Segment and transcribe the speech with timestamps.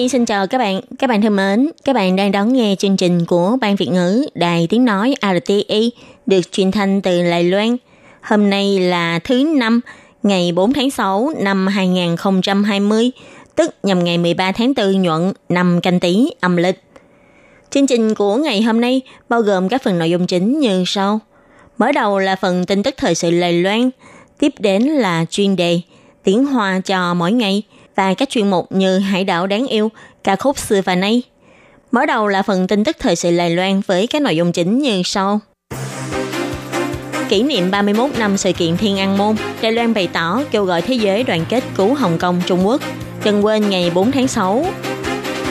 [0.00, 0.80] Nhi xin chào các bạn.
[0.98, 4.26] Các bạn thân mến, các bạn đang đón nghe chương trình của Ban Việt ngữ
[4.34, 5.90] Đài Tiếng Nói RTI
[6.26, 7.76] được truyền thanh từ Đài Loan.
[8.22, 9.80] Hôm nay là thứ năm,
[10.22, 13.10] ngày 4 tháng 6 năm 2020,
[13.56, 16.82] tức nhằm ngày 13 tháng 4 nhuận năm canh Tý âm lịch.
[17.70, 21.20] Chương trình của ngày hôm nay bao gồm các phần nội dung chính như sau.
[21.78, 23.90] Mở đầu là phần tin tức thời sự Đài Loan,
[24.38, 25.80] tiếp đến là chuyên đề
[26.24, 27.62] tiếng hoa cho mỗi ngày
[28.00, 29.90] và các chuyên mục như Hải đảo đáng yêu,
[30.24, 31.22] ca khúc xưa và nay.
[31.92, 34.78] Mở đầu là phần tin tức thời sự Đài Loan với các nội dung chính
[34.78, 35.40] như sau.
[37.28, 40.82] Kỷ niệm 31 năm sự kiện Thiên An Môn, Đài Loan bày tỏ kêu gọi
[40.82, 42.82] thế giới đoàn kết cứu Hồng Kông Trung Quốc.
[43.24, 44.66] Đừng quên ngày 4 tháng 6,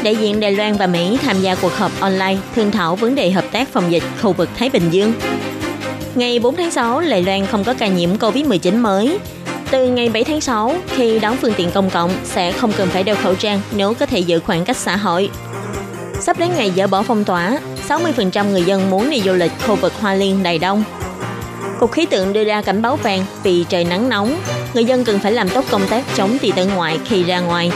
[0.03, 3.31] đại diện Đài Loan và Mỹ tham gia cuộc họp online thương thảo vấn đề
[3.31, 5.13] hợp tác phòng dịch khu vực Thái Bình Dương.
[6.15, 9.19] Ngày 4 tháng 6, Đài Loan không có ca nhiễm COVID-19 mới.
[9.71, 13.03] Từ ngày 7 tháng 6, khi đón phương tiện công cộng sẽ không cần phải
[13.03, 15.29] đeo khẩu trang nếu có thể giữ khoảng cách xã hội.
[16.19, 19.75] Sắp đến ngày dỡ bỏ phong tỏa, 60% người dân muốn đi du lịch khu
[19.75, 20.83] vực Hoa Liên đầy Đông.
[21.79, 24.37] Cục khí tượng đưa ra cảnh báo vàng vì trời nắng nóng,
[24.73, 27.71] người dân cần phải làm tốt công tác chống tì tử ngoại khi ra ngoài.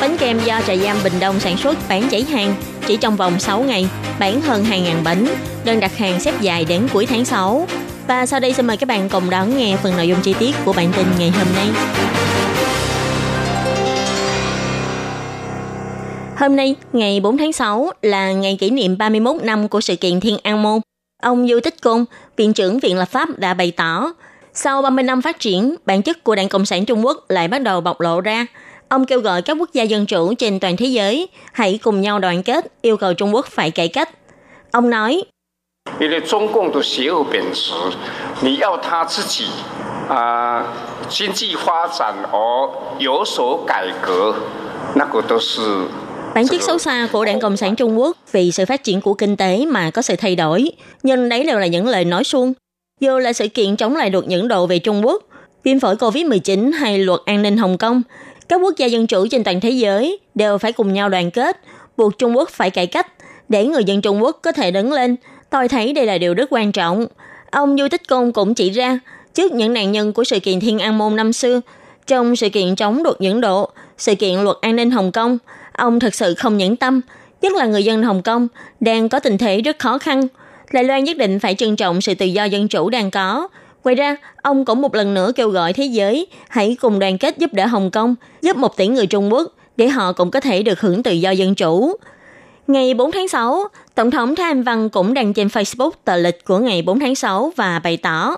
[0.00, 2.54] Bánh kem do trại giam Bình Đông sản xuất bán cháy hàng
[2.86, 5.26] chỉ trong vòng 6 ngày, bán hơn 2.000 bánh,
[5.64, 7.66] đơn đặt hàng xếp dài đến cuối tháng 6.
[8.08, 10.54] Và sau đây xin mời các bạn cùng đón nghe phần nội dung chi tiết
[10.64, 11.68] của bản tin ngày hôm nay.
[16.36, 20.20] Hôm nay, ngày 4 tháng 6 là ngày kỷ niệm 31 năm của sự kiện
[20.20, 20.80] Thiên An Môn.
[21.22, 22.04] Ông Du Tích Côn,
[22.36, 24.12] Viện trưởng Viện Lập pháp đã bày tỏ,
[24.54, 27.62] sau 30 năm phát triển, bản chất của Đảng Cộng sản Trung Quốc lại bắt
[27.62, 28.46] đầu bộc lộ ra.
[28.88, 32.18] Ông kêu gọi các quốc gia dân chủ trên toàn thế giới hãy cùng nhau
[32.18, 34.10] đoàn kết, yêu cầu Trung Quốc phải cải cách.
[34.72, 35.22] Ông nói,
[35.99, 37.71] 因为中共的邪恶本质，
[38.41, 39.45] 你要他自己
[40.09, 40.65] 啊、
[41.09, 44.35] 经济发展而有所改革，
[44.95, 45.87] 那个都是
[46.33, 49.13] Bản chất xấu xa của Đảng Cộng sản Trung Quốc vì sự phát triển của
[49.13, 50.71] kinh tế mà có sự thay đổi,
[51.03, 52.53] nhưng đấy đều là những lời nói suông.
[52.99, 55.23] Dù là sự kiện chống lại luật dẫn độ về Trung Quốc,
[55.63, 58.01] viêm phổi COVID-19 hay luật an ninh Hồng Kông,
[58.49, 61.57] các quốc gia dân chủ trên toàn thế giới đều phải cùng nhau đoàn kết,
[61.97, 63.07] buộc Trung Quốc phải cải cách
[63.49, 65.15] để người dân Trung Quốc có thể đứng lên.
[65.50, 67.06] Tôi thấy đây là điều rất quan trọng.
[67.50, 68.98] Ông Du Tích Công cũng chỉ ra,
[69.34, 71.60] trước những nạn nhân của sự kiện Thiên An Môn năm xưa,
[72.06, 75.38] trong sự kiện chống đột dẫn độ, sự kiện luật an ninh Hồng Kông,
[75.72, 77.00] ông thật sự không nhẫn tâm,
[77.42, 78.48] nhất là người dân Hồng Kông
[78.80, 80.26] đang có tình thế rất khó khăn.
[80.72, 83.48] Đài Loan nhất định phải trân trọng sự tự do dân chủ đang có.
[83.84, 87.38] Ngoài ra, ông cũng một lần nữa kêu gọi thế giới hãy cùng đoàn kết
[87.38, 90.62] giúp đỡ Hồng Kông, giúp một tỷ người Trung Quốc để họ cũng có thể
[90.62, 91.96] được hưởng tự do dân chủ.
[92.66, 93.64] Ngày 4 tháng 6,
[93.96, 97.14] Tổng thống Thái Anh Văn cũng đăng trên Facebook tờ lịch của ngày 4 tháng
[97.14, 98.36] 6 và bày tỏ,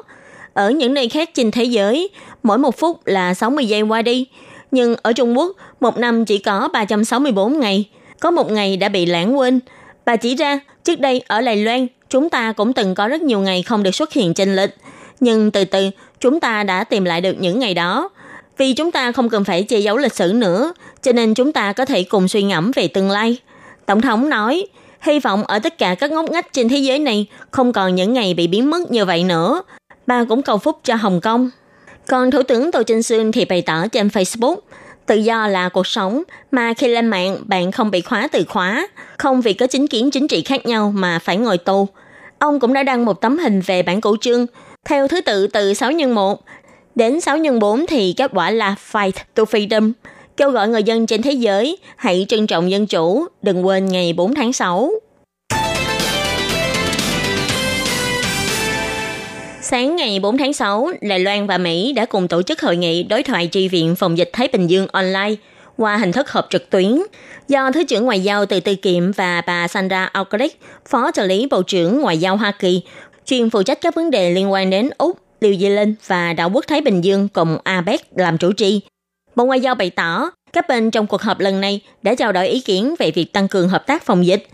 [0.54, 2.10] ở những nơi khác trên thế giới,
[2.42, 4.26] mỗi một phút là 60 giây qua đi,
[4.70, 7.88] nhưng ở Trung Quốc, một năm chỉ có 364 ngày,
[8.20, 9.60] có một ngày đã bị lãng quên.
[10.04, 13.40] Bà chỉ ra, trước đây ở Đài Loan, chúng ta cũng từng có rất nhiều
[13.40, 14.74] ngày không được xuất hiện trên lịch,
[15.20, 18.08] nhưng từ từ chúng ta đã tìm lại được những ngày đó.
[18.58, 21.72] Vì chúng ta không cần phải che giấu lịch sử nữa, cho nên chúng ta
[21.72, 23.36] có thể cùng suy ngẫm về tương lai.
[23.86, 24.66] Tổng thống nói,
[25.00, 28.12] hy vọng ở tất cả các ngóc ngách trên thế giới này không còn những
[28.12, 29.62] ngày bị biến mất như vậy nữa.
[30.06, 31.50] Bà cũng cầu phúc cho Hồng Kông.
[32.06, 34.56] Còn Thủ tướng Tô Trinh Sương thì bày tỏ trên Facebook,
[35.06, 38.88] tự do là cuộc sống, mà khi lên mạng bạn không bị khóa từ khóa,
[39.18, 41.88] không vì có chính kiến chính trị khác nhau mà phải ngồi tù.
[42.38, 44.46] Ông cũng đã đăng một tấm hình về bản cổ trương,
[44.84, 46.44] theo thứ tự từ 6 x 1
[46.94, 49.92] đến 6 x 4 thì kết quả là Fight to Freedom,
[50.38, 54.12] kêu gọi người dân trên thế giới hãy trân trọng dân chủ, đừng quên ngày
[54.12, 54.90] 4 tháng 6.
[59.62, 63.02] Sáng ngày 4 tháng 6, Đài Loan và Mỹ đã cùng tổ chức hội nghị
[63.02, 65.34] đối thoại tri viện phòng dịch Thái Bình Dương online
[65.76, 67.02] qua hình thức họp trực tuyến
[67.48, 70.52] do Thứ trưởng Ngoại giao Từ Tư Kiệm và bà Sandra Alcrest,
[70.88, 72.82] Phó trợ lý Bộ trưởng Ngoại giao Hoa Kỳ,
[73.24, 76.64] chuyên phụ trách các vấn đề liên quan đến Úc, New Zealand và đảo quốc
[76.68, 78.80] Thái Bình Dương cùng APEC làm chủ trì.
[79.38, 82.48] Bộ Ngoại giao bày tỏ, các bên trong cuộc họp lần này đã trao đổi
[82.48, 84.46] ý kiến về việc tăng cường hợp tác phòng dịch.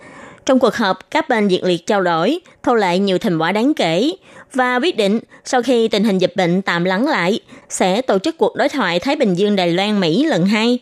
[0.46, 3.74] Trong cuộc họp, các bên nhiệt liệt trao đổi, thâu lại nhiều thành quả đáng
[3.74, 4.12] kể
[4.52, 8.38] và quyết định sau khi tình hình dịch bệnh tạm lắng lại, sẽ tổ chức
[8.38, 10.78] cuộc đối thoại Thái Bình Dương Đài Loan Mỹ lần hai.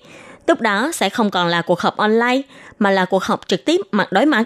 [0.46, 2.42] Lúc đó sẽ không còn là cuộc họp online,
[2.78, 4.44] mà là cuộc họp trực tiếp mặt đối mặt.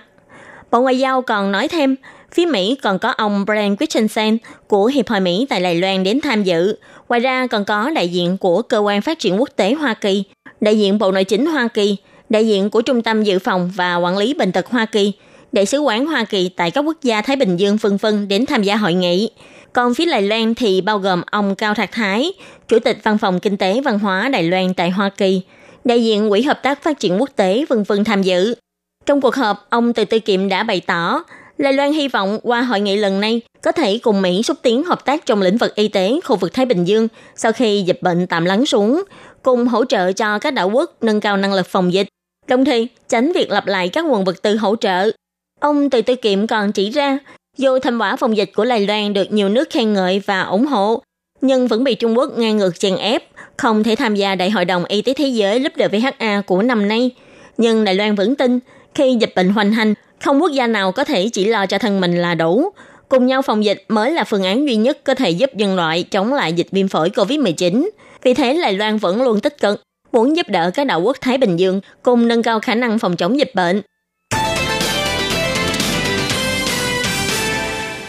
[0.71, 1.97] Bộ Ngoại giao còn nói thêm,
[2.33, 6.21] phía Mỹ còn có ông Brian Christensen của Hiệp hội Mỹ tại Đài Loan đến
[6.21, 6.77] tham dự.
[7.09, 10.25] Ngoài ra còn có đại diện của Cơ quan Phát triển Quốc tế Hoa Kỳ,
[10.61, 11.97] đại diện Bộ Nội chính Hoa Kỳ,
[12.29, 15.13] đại diện của Trung tâm Dự phòng và Quản lý Bệnh tật Hoa Kỳ,
[15.53, 18.47] đại sứ quán Hoa Kỳ tại các quốc gia Thái Bình Dương vân vân đến
[18.47, 19.31] tham gia hội nghị.
[19.73, 22.33] Còn phía Đài Loan thì bao gồm ông Cao Thạc Thái,
[22.69, 25.41] Chủ tịch Văn phòng Kinh tế Văn hóa Đài Loan tại Hoa Kỳ,
[25.85, 28.55] đại diện Quỹ Hợp tác Phát triển Quốc tế vân vân tham dự.
[29.07, 31.25] Trong cuộc họp, ông Từ Tư Kiệm đã bày tỏ,
[31.59, 34.83] Đài Loan hy vọng qua hội nghị lần này có thể cùng Mỹ xúc tiến
[34.83, 38.03] hợp tác trong lĩnh vực y tế khu vực Thái Bình Dương sau khi dịch
[38.03, 39.03] bệnh tạm lắng xuống,
[39.47, 42.09] cùng hỗ trợ cho các đảo quốc nâng cao năng lực phòng dịch,
[42.49, 45.11] đồng thời tránh việc lặp lại các nguồn vật tư hỗ trợ.
[45.61, 47.19] Ông Từ Tư Kiệm còn chỉ ra,
[47.57, 50.67] dù thành quả phòng dịch của Đài Loan được nhiều nước khen ngợi và ủng
[50.67, 51.03] hộ,
[51.41, 53.25] nhưng vẫn bị Trung Quốc ngang ngược chèn ép,
[53.57, 57.11] không thể tham gia Đại hội đồng Y tế Thế giới WHA của năm nay.
[57.57, 58.59] Nhưng Đài Loan vẫn tin,
[58.95, 59.95] khi dịch bệnh hoành hành,
[60.25, 62.71] không quốc gia nào có thể chỉ lo cho thân mình là đủ.
[63.09, 66.03] Cùng nhau phòng dịch mới là phương án duy nhất có thể giúp nhân loại
[66.03, 67.89] chống lại dịch viêm phổi COVID-19.
[68.27, 69.83] Vì thế Đài Loan vẫn luôn tích cực,
[70.13, 73.17] muốn giúp đỡ các đảo quốc Thái Bình Dương cùng nâng cao khả năng phòng
[73.17, 73.83] chống dịch bệnh.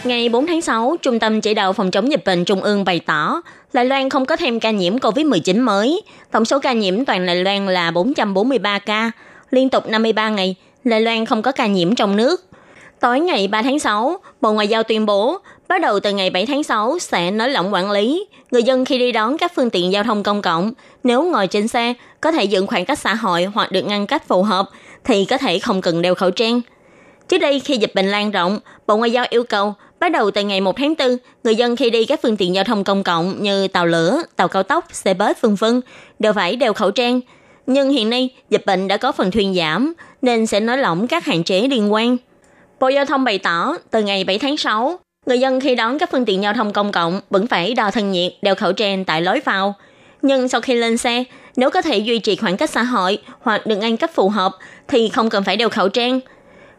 [0.04, 3.00] Ngày 4 tháng 6, Trung tâm Chỉ đạo Phòng chống dịch bệnh Trung ương bày
[3.06, 3.42] tỏ,
[3.72, 6.02] Đài Loan không có thêm ca nhiễm COVID-19 mới.
[6.30, 9.10] Tổng số ca nhiễm toàn Đài Loan là 443 ca.
[9.50, 10.54] Liên tục 53 ngày,
[10.84, 12.44] Đài Loan không có ca nhiễm trong nước.
[13.00, 15.38] Tối ngày 3 tháng 6, Bộ Ngoại giao tuyên bố,
[15.68, 18.26] bắt đầu từ ngày 7 tháng 6 sẽ nới lỏng quản lý.
[18.50, 20.72] Người dân khi đi đón các phương tiện giao thông công cộng,
[21.04, 24.28] nếu ngồi trên xe, có thể giữ khoảng cách xã hội hoặc được ngăn cách
[24.28, 24.68] phù hợp,
[25.04, 26.60] thì có thể không cần đeo khẩu trang.
[27.28, 30.42] Trước đây khi dịch bệnh lan rộng, Bộ Ngoại giao yêu cầu bắt đầu từ
[30.42, 33.42] ngày 1 tháng 4, người dân khi đi các phương tiện giao thông công cộng
[33.42, 35.80] như tàu lửa, tàu cao tốc, xe bus vân vân
[36.18, 37.20] đều phải đeo khẩu trang.
[37.66, 41.24] Nhưng hiện nay, dịch bệnh đã có phần thuyên giảm, nên sẽ nới lỏng các
[41.24, 42.16] hạn chế liên quan.
[42.80, 46.10] Bộ Giao thông bày tỏ, từ ngày 7 tháng 6, người dân khi đón các
[46.12, 49.22] phương tiện giao thông công cộng vẫn phải đo thân nhiệt, đeo khẩu trang tại
[49.22, 49.74] lối vào.
[50.22, 51.24] Nhưng sau khi lên xe,
[51.56, 54.52] nếu có thể duy trì khoảng cách xã hội hoặc được ăn cách phù hợp
[54.88, 56.20] thì không cần phải đeo khẩu trang.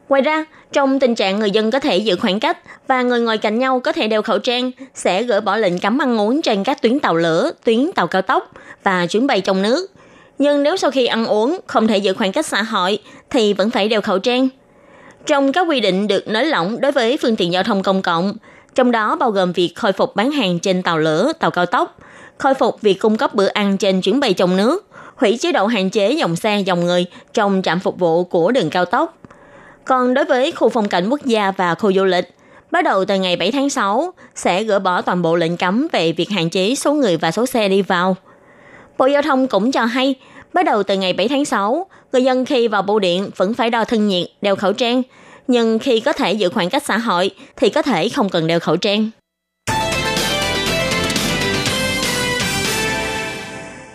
[0.10, 2.58] Ngoài ra, trong tình trạng người dân có thể giữ khoảng cách
[2.88, 6.02] và người ngồi cạnh nhau có thể đeo khẩu trang, sẽ gỡ bỏ lệnh cấm
[6.02, 8.52] ăn uống trên các tuyến tàu lửa, tuyến tàu cao tốc
[8.84, 9.92] và chuyến bay trong nước.
[10.40, 13.00] Nhưng nếu sau khi ăn uống không thể giữ khoảng cách xã hội
[13.30, 14.50] thì vẫn phải đeo khẩu trang.
[15.26, 18.34] Trong các quy định được nới lỏng đối với phương tiện giao thông công cộng,
[18.76, 21.98] trong đó bao gồm việc khôi phục bán hàng trên tàu lửa, tàu cao tốc,
[22.38, 25.68] khôi phục việc cung cấp bữa ăn trên chuyến bay trong nước, hủy chế độ
[25.68, 29.18] hạn chế dòng xe, dòng người trong trạm phục vụ của đường cao tốc.
[29.86, 32.34] Còn đối với khu phong cảnh quốc gia và khu du lịch,
[32.72, 36.12] bắt đầu từ ngày 7 tháng 6 sẽ gỡ bỏ toàn bộ lệnh cấm về
[36.12, 38.16] việc hạn chế số người và số xe đi vào.
[38.98, 40.16] Bộ Giao thông cũng cho hay,
[40.54, 43.70] bắt đầu từ ngày 7 tháng 6, người dân khi vào bưu điện vẫn phải
[43.70, 45.02] đo thân nhiệt, đeo khẩu trang,
[45.48, 48.60] nhưng khi có thể giữ khoảng cách xã hội thì có thể không cần đeo
[48.60, 49.10] khẩu trang.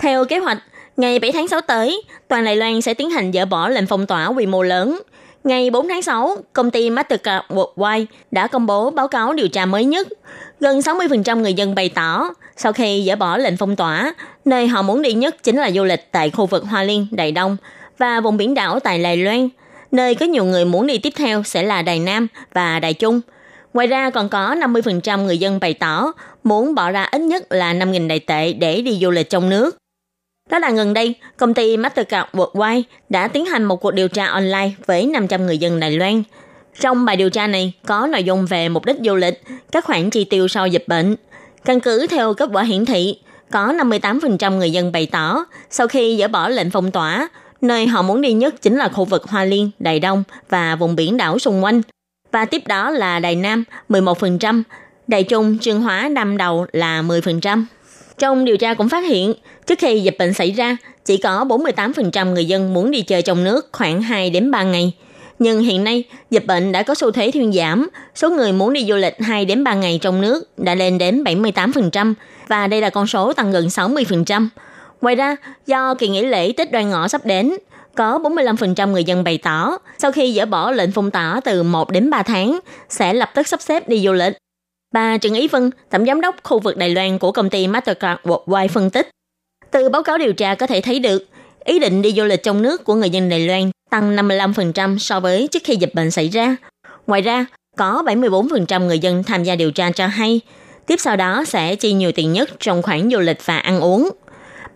[0.00, 0.58] Theo kế hoạch,
[0.96, 4.06] ngày 7 tháng 6 tới, toàn Đài Loan sẽ tiến hành dỡ bỏ lệnh phong
[4.06, 5.00] tỏa quy mô lớn.
[5.44, 9.66] Ngày 4 tháng 6, công ty Mastercard Worldwide đã công bố báo cáo điều tra
[9.66, 10.08] mới nhất.
[10.60, 14.14] Gần 60% người dân bày tỏ, sau khi dỡ bỏ lệnh phong tỏa,
[14.44, 17.32] nơi họ muốn đi nhất chính là du lịch tại khu vực Hoa Liên, Đài
[17.32, 17.56] Đông
[17.98, 19.48] và vùng biển đảo tại Đài Loan.
[19.92, 23.20] Nơi có nhiều người muốn đi tiếp theo sẽ là Đài Nam và Đài Trung.
[23.74, 26.12] Ngoài ra còn có 50% người dân bày tỏ
[26.44, 29.76] muốn bỏ ra ít nhất là 5.000 đại tệ để đi du lịch trong nước.
[30.50, 34.26] Đó là gần đây, công ty Mastercard Worldwide đã tiến hành một cuộc điều tra
[34.26, 36.22] online với 500 người dân Đài Loan.
[36.80, 40.10] Trong bài điều tra này có nội dung về mục đích du lịch, các khoản
[40.10, 41.16] chi tiêu sau dịch bệnh.
[41.64, 43.18] Căn cứ theo kết quả hiển thị,
[43.50, 47.28] có 58% người dân bày tỏ sau khi dỡ bỏ lệnh phong tỏa,
[47.64, 50.96] nơi họ muốn đi nhất chính là khu vực Hoa Liên, Đài Đông và vùng
[50.96, 51.82] biển đảo xung quanh.
[52.32, 54.62] Và tiếp đó là Đài Nam 11%,
[55.06, 57.64] Đài Trung, Trương Hóa, năm Đầu là 10%.
[58.18, 59.34] Trong điều tra cũng phát hiện,
[59.66, 63.44] trước khi dịch bệnh xảy ra, chỉ có 48% người dân muốn đi chơi trong
[63.44, 64.92] nước khoảng 2 đến 3 ngày.
[65.38, 68.84] Nhưng hiện nay, dịch bệnh đã có xu thế thuyên giảm, số người muốn đi
[68.88, 72.14] du lịch 2 đến 3 ngày trong nước đã lên đến 78%,
[72.48, 74.48] và đây là con số tăng gần 60%.
[75.04, 77.52] Ngoài ra, do kỳ nghỉ lễ Tết đoan ngọ sắp đến,
[77.94, 81.90] có 45% người dân bày tỏ sau khi dỡ bỏ lệnh phong tỏa từ 1
[81.90, 82.58] đến 3 tháng
[82.88, 84.36] sẽ lập tức sắp xếp đi du lịch.
[84.94, 88.22] Bà Trần Ý Vân, tổng giám đốc khu vực Đài Loan của công ty Mastercard
[88.22, 89.10] Worldwide phân tích.
[89.70, 91.26] Từ báo cáo điều tra có thể thấy được,
[91.64, 95.20] ý định đi du lịch trong nước của người dân Đài Loan tăng 55% so
[95.20, 96.56] với trước khi dịch bệnh xảy ra.
[97.06, 97.46] Ngoài ra,
[97.76, 100.40] có 74% người dân tham gia điều tra cho hay,
[100.86, 104.10] tiếp sau đó sẽ chi nhiều tiền nhất trong khoản du lịch và ăn uống.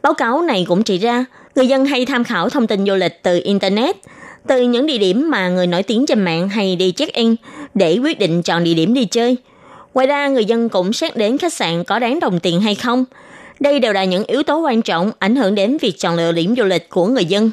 [0.09, 1.25] Báo cáo này cũng chỉ ra,
[1.55, 3.97] Người dân hay tham khảo thông tin du lịch từ Internet,
[4.47, 7.35] từ những địa điểm mà người nổi tiếng trên mạng hay đi check-in
[7.75, 9.37] để quyết định chọn địa điểm đi chơi.
[9.95, 13.05] Ngoài ra, người dân cũng xét đến khách sạn có đáng đồng tiền hay không.
[13.61, 16.55] Đây đều là những yếu tố quan trọng ảnh hưởng đến việc chọn lựa điểm
[16.57, 17.51] du lịch của người dân.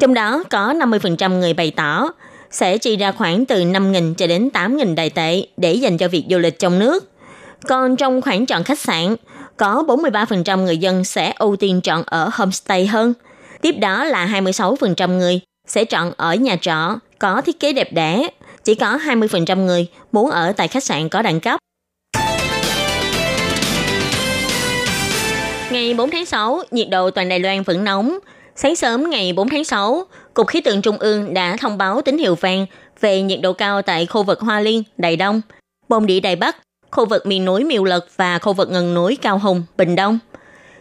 [0.00, 2.08] Trong đó có 50% người bày tỏ
[2.50, 6.24] sẽ chi ra khoảng từ 5.000 cho đến 8.000 đại tệ để dành cho việc
[6.30, 7.10] du lịch trong nước.
[7.68, 9.16] Còn trong khoản chọn khách sạn,
[9.56, 13.14] có 43% người dân sẽ ưu tiên chọn ở homestay hơn.
[13.60, 18.28] Tiếp đó là 26% người sẽ chọn ở nhà trọ có thiết kế đẹp đẽ.
[18.64, 21.60] Chỉ có 20% người muốn ở tại khách sạn có đẳng cấp.
[25.70, 28.18] Ngày 4 tháng 6, nhiệt độ toàn Đài Loan vẫn nóng.
[28.56, 32.18] Sáng sớm ngày 4 tháng 6, Cục Khí tượng Trung ương đã thông báo tín
[32.18, 32.66] hiệu vàng
[33.00, 35.40] về nhiệt độ cao tại khu vực Hoa Liên, Đài Đông,
[35.88, 36.56] Bồn Địa Đài Bắc,
[36.94, 40.18] khu vực miền núi Miêu Lật và khu vực ngần núi Cao Hùng, Bình Đông.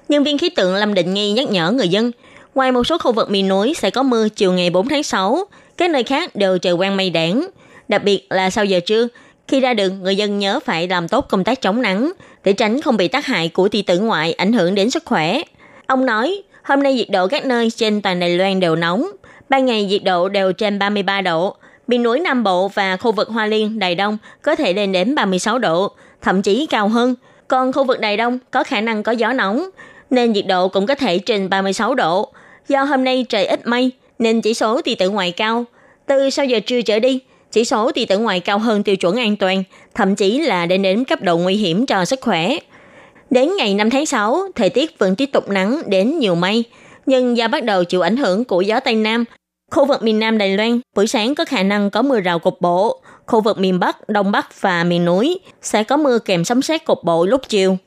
[0.09, 2.11] Nhân viên khí tượng Lâm Định Nghi nhắc nhở người dân,
[2.55, 5.45] ngoài một số khu vực miền núi sẽ có mưa chiều ngày 4 tháng 6,
[5.77, 7.47] các nơi khác đều trời quang mây đảng.
[7.87, 9.07] Đặc biệt là sau giờ trưa,
[9.47, 12.11] khi ra đường, người dân nhớ phải làm tốt công tác chống nắng
[12.43, 15.41] để tránh không bị tác hại của tia tử ngoại ảnh hưởng đến sức khỏe.
[15.87, 19.07] Ông nói, hôm nay nhiệt độ các nơi trên toàn Đài Loan đều nóng,
[19.49, 21.55] ban ngày nhiệt độ đều trên 33 độ,
[21.87, 25.15] miền núi Nam Bộ và khu vực Hoa Liên, Đài Đông có thể lên đến
[25.15, 27.15] 36 độ, thậm chí cao hơn.
[27.47, 29.69] Còn khu vực Đài Đông có khả năng có gió nóng,
[30.09, 32.31] nên nhiệt độ cũng có thể trên 36 độ.
[32.67, 35.65] Do hôm nay trời ít mây, nên chỉ số tia tử ngoại cao.
[36.05, 37.19] Từ sau giờ trưa trở đi,
[37.51, 39.63] chỉ số tia tử ngoại cao hơn tiêu chuẩn an toàn,
[39.95, 42.57] thậm chí là đến đến cấp độ nguy hiểm cho sức khỏe.
[43.29, 46.63] Đến ngày 5 tháng 6, thời tiết vẫn tiếp tục nắng đến nhiều mây,
[47.05, 49.25] nhưng do bắt đầu chịu ảnh hưởng của gió Tây Nam,
[49.73, 52.61] khu vực miền Nam Đài Loan buổi sáng có khả năng có mưa rào cục
[52.61, 56.61] bộ, khu vực miền Bắc, Đông Bắc và miền núi sẽ có mưa kèm sấm
[56.61, 57.77] sét cục bộ lúc chiều.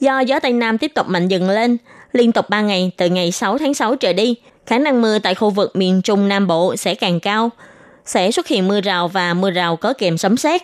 [0.00, 1.76] Do gió Tây Nam tiếp tục mạnh dần lên,
[2.12, 4.34] liên tục 3 ngày từ ngày 6 tháng 6 trở đi,
[4.66, 7.50] khả năng mưa tại khu vực miền Trung Nam Bộ sẽ càng cao,
[8.04, 10.62] sẽ xuất hiện mưa rào và mưa rào có kèm sấm sét.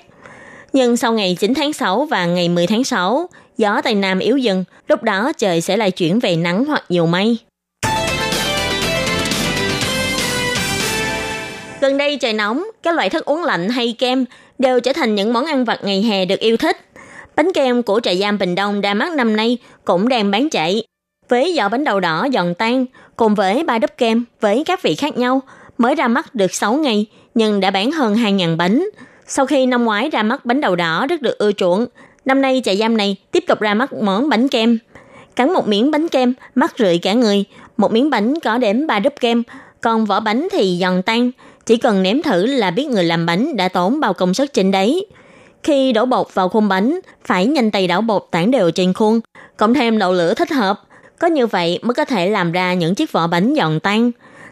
[0.73, 4.37] Nhưng sau ngày 9 tháng 6 và ngày 10 tháng 6, gió Tây Nam yếu
[4.37, 7.38] dần, lúc đó trời sẽ lại chuyển về nắng hoặc nhiều mây.
[11.87, 14.25] Gần đây trời nóng, các loại thức uống lạnh hay kem
[14.59, 16.76] đều trở thành những món ăn vặt ngày hè được yêu thích.
[17.37, 20.83] Bánh kem của trại giam Bình Đông đa mắt năm nay cũng đang bán chạy.
[21.28, 24.95] Với vỏ bánh đầu đỏ giòn tan, cùng với ba đúp kem với các vị
[24.95, 25.40] khác nhau,
[25.78, 28.88] mới ra mắt được 6 ngày nhưng đã bán hơn 2.000 bánh.
[29.26, 31.87] Sau khi năm ngoái ra mắt bánh đầu đỏ rất được ưa chuộng,
[32.25, 34.78] năm nay trại giam này tiếp tục ra mắt món bánh kem.
[35.37, 37.45] Cắn một miếng bánh kem, mắt rượi cả người,
[37.76, 39.43] một miếng bánh có đến ba đúp kem,
[39.81, 41.31] còn vỏ bánh thì giòn tan,
[41.66, 44.70] chỉ cần nếm thử là biết người làm bánh đã tốn bao công sức trên
[44.70, 45.06] đấy.
[45.62, 49.20] Khi đổ bột vào khuôn bánh, phải nhanh tay đảo bột tản đều trên khuôn,
[49.56, 50.82] cộng thêm đậu lửa thích hợp.
[51.18, 54.11] Có như vậy mới có thể làm ra những chiếc vỏ bánh giòn tan.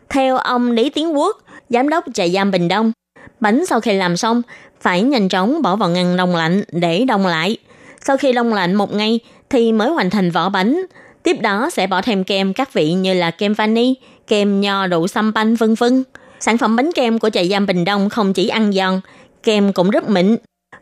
[0.09, 1.37] Theo ông Lý Tiến Quốc,
[1.69, 2.93] giám đốc trại giam Bình Đông,
[3.41, 4.43] bánh sau khi làm xong
[4.81, 7.57] phải nhanh chóng bỏ vào ngăn đông lạnh để đông lại.
[8.01, 10.83] Sau khi đông lạnh một ngày thì mới hoàn thành vỏ bánh.
[11.23, 13.95] Tiếp đó sẽ bỏ thêm kem các vị như là kem vani,
[14.27, 16.05] kem nho đậu xăm banh vân vân.
[16.45, 19.01] Sản phẩm bánh kem của trại giam Bình Đông không chỉ ăn giòn,
[19.43, 20.37] kem cũng rất mịn.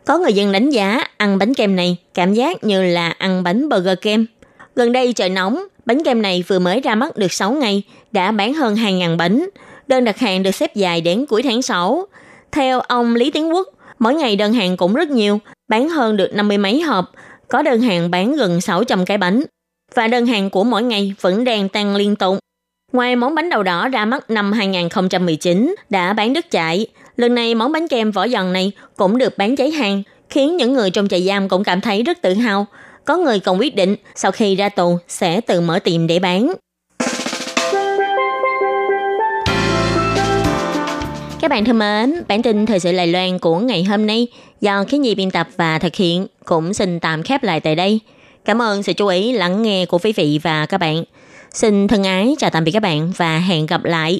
[0.05, 3.69] Có người dân đánh giá ăn bánh kem này cảm giác như là ăn bánh
[3.69, 4.25] burger kem.
[4.75, 8.31] Gần đây trời nóng, bánh kem này vừa mới ra mắt được 6 ngày, đã
[8.31, 9.49] bán hơn 2.000 bánh.
[9.87, 12.07] Đơn đặt hàng được xếp dài đến cuối tháng 6.
[12.51, 13.67] Theo ông Lý Tiến Quốc,
[13.99, 17.11] mỗi ngày đơn hàng cũng rất nhiều, bán hơn được 50 mấy hộp,
[17.47, 19.43] có đơn hàng bán gần 600 cái bánh.
[19.95, 22.37] Và đơn hàng của mỗi ngày vẫn đang tăng liên tục.
[22.93, 27.55] Ngoài món bánh đậu đỏ ra mắt năm 2019 đã bán đứt chạy, lần này
[27.55, 31.07] món bánh kem vỏ giòn này cũng được bán cháy hàng, khiến những người trong
[31.07, 32.65] trại giam cũng cảm thấy rất tự hào.
[33.05, 36.53] Có người còn quyết định sau khi ra tù sẽ tự mở tiệm để bán.
[41.41, 44.27] Các bạn thân mến, bản tin thời sự Lài Loan của ngày hôm nay
[44.61, 47.99] do Khiến Nhi biên tập và thực hiện cũng xin tạm khép lại tại đây.
[48.45, 51.03] Cảm ơn sự chú ý lắng nghe của quý vị và các bạn.
[51.53, 54.19] Xin thân ái chào tạm biệt các bạn và hẹn gặp lại.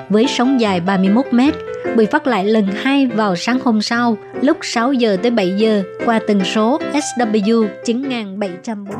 [0.11, 1.53] với sóng dài 31 mét,
[1.95, 5.83] bị phát lại lần hai vào sáng hôm sau lúc 6 giờ tới 7 giờ
[6.05, 8.95] qua tần số SW 9740.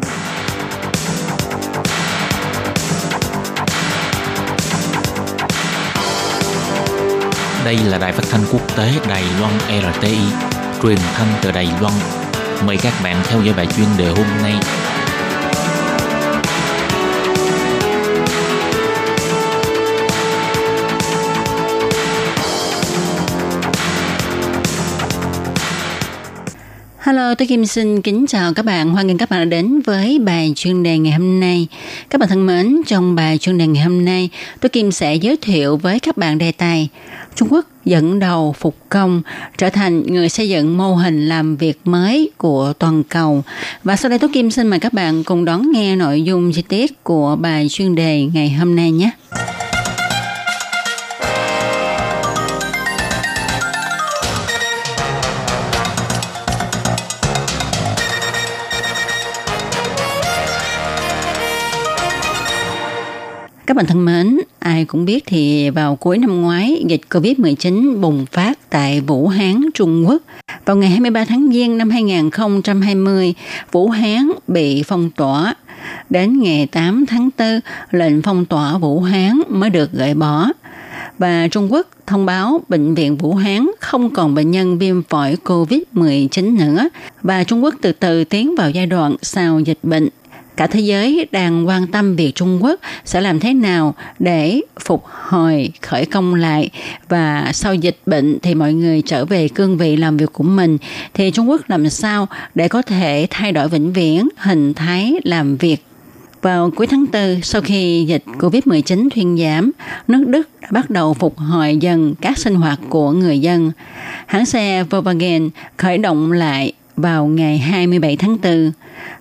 [7.66, 10.18] Đây là đài phát thanh quốc tế Đài Loan RTI,
[10.84, 11.94] truyền thanh từ Đài Loan.
[12.66, 14.54] Mời các bạn theo dõi bài chuyên đề hôm nay.
[27.12, 28.90] Hello, tôi Kim xin kính chào các bạn.
[28.90, 31.68] Hoan nghênh các bạn đã đến với bài chuyên đề ngày hôm nay.
[32.10, 35.38] Các bạn thân mến, trong bài chuyên đề ngày hôm nay, tôi Kim sẽ giới
[35.38, 36.90] thiệu với các bạn đề tài
[37.36, 39.22] Trung Quốc dẫn đầu phục công
[39.58, 43.44] trở thành người xây dựng mô hình làm việc mới của toàn cầu.
[43.84, 46.62] Và sau đây tôi Kim xin mời các bạn cùng đón nghe nội dung chi
[46.62, 49.12] tiết của bài chuyên đề ngày hôm nay nhé.
[63.72, 68.26] Các bạn thân mến, ai cũng biết thì vào cuối năm ngoái, dịch COVID-19 bùng
[68.32, 70.22] phát tại Vũ Hán, Trung Quốc.
[70.66, 73.34] Vào ngày 23 tháng Giêng năm 2020,
[73.72, 75.56] Vũ Hán bị phong tỏa.
[76.10, 77.60] Đến ngày 8 tháng 4,
[77.92, 80.48] lệnh phong tỏa Vũ Hán mới được gợi bỏ.
[81.18, 85.38] Và Trung Quốc thông báo bệnh viện Vũ Hán không còn bệnh nhân viêm phổi
[85.44, 86.90] COVID-19 nữa
[87.24, 90.10] và Trung Quốc từ từ tiến vào giai đoạn sau dịch bệnh
[90.62, 95.04] cả thế giới đang quan tâm việc Trung Quốc sẽ làm thế nào để phục
[95.06, 96.70] hồi khởi công lại.
[97.10, 100.78] Và sau dịch bệnh thì mọi người trở về cương vị làm việc của mình.
[101.14, 105.58] Thì Trung Quốc làm sao để có thể thay đổi vĩnh viễn hình thái làm
[105.58, 105.78] việc?
[106.42, 109.72] Vào cuối tháng 4, sau khi dịch COVID-19 thuyên giảm,
[110.08, 113.72] nước Đức đã bắt đầu phục hồi dần các sinh hoạt của người dân.
[114.26, 118.72] Hãng xe Volkswagen khởi động lại vào ngày 27 tháng 4.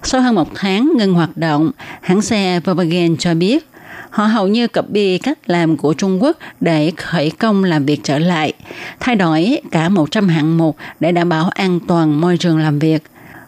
[0.03, 1.71] Sau hơn một tháng ngừng hoạt động,
[2.01, 3.67] hãng xe Volkswagen cho biết
[4.11, 8.19] họ hầu như copy cách làm của Trung Quốc để khởi công làm việc trở
[8.19, 8.53] lại,
[9.01, 13.03] thay đổi cả 100 hạng mục để đảm bảo an toàn môi trường làm việc.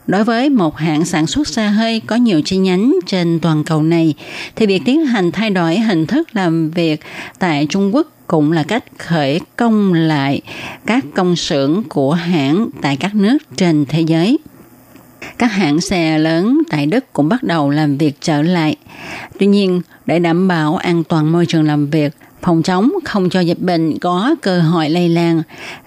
[0.06, 3.82] Đối với một hãng sản xuất xe hơi có nhiều chi nhánh trên toàn cầu
[3.82, 4.14] này,
[4.56, 7.00] thì việc tiến hành thay đổi hình thức làm việc
[7.38, 10.40] tại Trung Quốc cũng là cách khởi công lại
[10.86, 14.38] các công xưởng của hãng tại các nước trên thế giới.
[15.38, 18.76] Các hãng xe lớn tại Đức cũng bắt đầu làm việc trở lại.
[19.38, 23.40] Tuy nhiên, để đảm bảo an toàn môi trường làm việc, phòng chống không cho
[23.40, 25.42] dịch bệnh có cơ hội lây lan,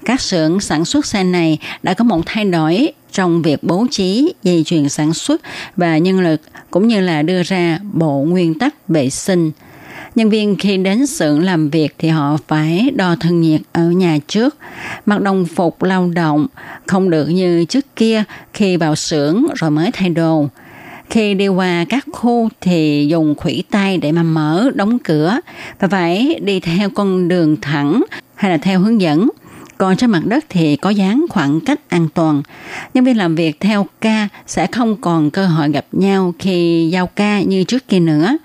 [0.05, 4.33] các xưởng sản xuất xe này đã có một thay đổi trong việc bố trí
[4.43, 5.41] dây chuyền sản xuất
[5.75, 9.51] và nhân lực cũng như là đưa ra bộ nguyên tắc vệ sinh–
[10.15, 14.17] Nhân viên khi đến xưởng làm việc thì họ phải đo thân nhiệt ở nhà
[14.27, 14.57] trước,
[15.05, 16.47] mặc đồng phục lao động,
[16.85, 18.23] không được như trước kia
[18.53, 20.47] khi vào xưởng rồi mới thay đồ.
[21.09, 25.39] Khi đi qua các khu thì dùng khủy tay để mà mở, đóng cửa
[25.79, 28.03] và phải đi theo con đường thẳng
[28.35, 29.29] hay là theo hướng dẫn.
[29.77, 32.41] Còn trên mặt đất thì có dán khoảng cách an toàn.
[32.93, 37.07] Nhân viên làm việc theo ca sẽ không còn cơ hội gặp nhau khi giao
[37.07, 38.37] ca như trước kia nữa.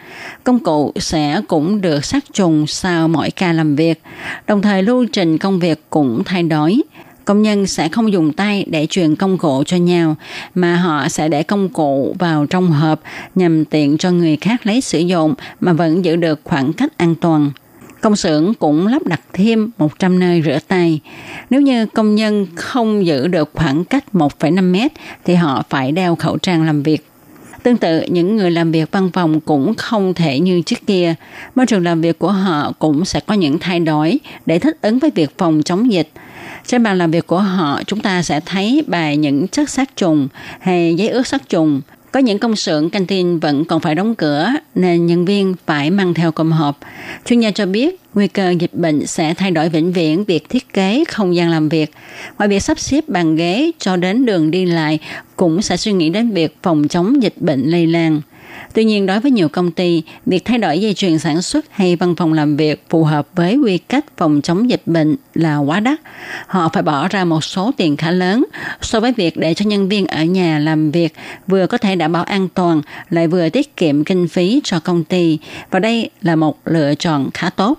[0.44, 4.02] Công cụ sẽ cũng được sát trùng sau mỗi ca làm việc.
[4.46, 6.82] Đồng thời lưu trình công việc cũng thay đổi
[7.30, 10.16] công nhân sẽ không dùng tay để truyền công cụ cho nhau,
[10.54, 13.00] mà họ sẽ để công cụ vào trong hộp
[13.34, 17.14] nhằm tiện cho người khác lấy sử dụng, mà vẫn giữ được khoảng cách an
[17.14, 17.50] toàn.
[18.00, 21.00] Công xưởng cũng lắp đặt thêm 100 nơi rửa tay.
[21.50, 24.92] Nếu như công nhân không giữ được khoảng cách 1,5 mét
[25.24, 27.06] thì họ phải đeo khẩu trang làm việc.
[27.62, 31.14] Tương tự, những người làm việc văn phòng cũng không thể như trước kia.
[31.54, 34.98] Môi trường làm việc của họ cũng sẽ có những thay đổi để thích ứng
[34.98, 36.08] với việc phòng chống dịch.
[36.66, 40.28] Trên bàn làm việc của họ, chúng ta sẽ thấy bài những chất sát trùng
[40.60, 41.80] hay giấy ướt sát trùng
[42.12, 46.14] có những công xưởng canteen vẫn còn phải đóng cửa, nên nhân viên phải mang
[46.14, 46.78] theo cơm hộp.
[47.24, 50.72] Chuyên gia cho biết, nguy cơ dịch bệnh sẽ thay đổi vĩnh viễn việc thiết
[50.72, 51.90] kế không gian làm việc.
[52.38, 54.98] Ngoài việc sắp xếp bàn ghế cho đến đường đi lại,
[55.36, 58.20] cũng sẽ suy nghĩ đến việc phòng chống dịch bệnh lây lan.
[58.74, 61.96] Tuy nhiên, đối với nhiều công ty, việc thay đổi dây chuyền sản xuất hay
[61.96, 65.80] văn phòng làm việc phù hợp với quy cách phòng chống dịch bệnh là quá
[65.80, 66.00] đắt.
[66.46, 68.44] Họ phải bỏ ra một số tiền khá lớn
[68.80, 71.14] so với việc để cho nhân viên ở nhà làm việc
[71.46, 75.04] vừa có thể đảm bảo an toàn, lại vừa tiết kiệm kinh phí cho công
[75.04, 75.38] ty.
[75.70, 77.78] Và đây là một lựa chọn khá tốt.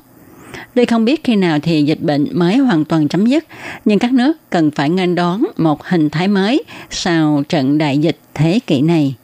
[0.74, 3.46] Tuy không biết khi nào thì dịch bệnh mới hoàn toàn chấm dứt,
[3.86, 8.18] nhưng các nước cần phải nghênh đón một hình thái mới sau trận đại dịch
[8.34, 9.16] thế kỷ này.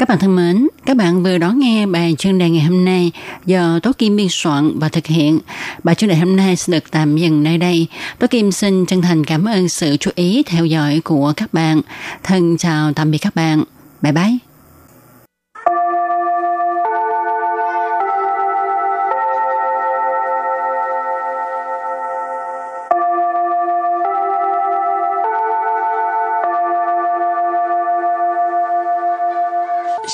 [0.00, 3.12] Các bạn thân mến, các bạn vừa đón nghe bài chuyên đề ngày hôm nay
[3.46, 5.38] do Tố Kim biên soạn và thực hiện.
[5.84, 7.86] Bài chuyên đề hôm nay sẽ được tạm dừng nơi đây.
[8.18, 11.80] Tố Kim xin chân thành cảm ơn sự chú ý theo dõi của các bạn.
[12.22, 13.64] Thân chào tạm biệt các bạn.
[14.02, 14.49] Bye bye.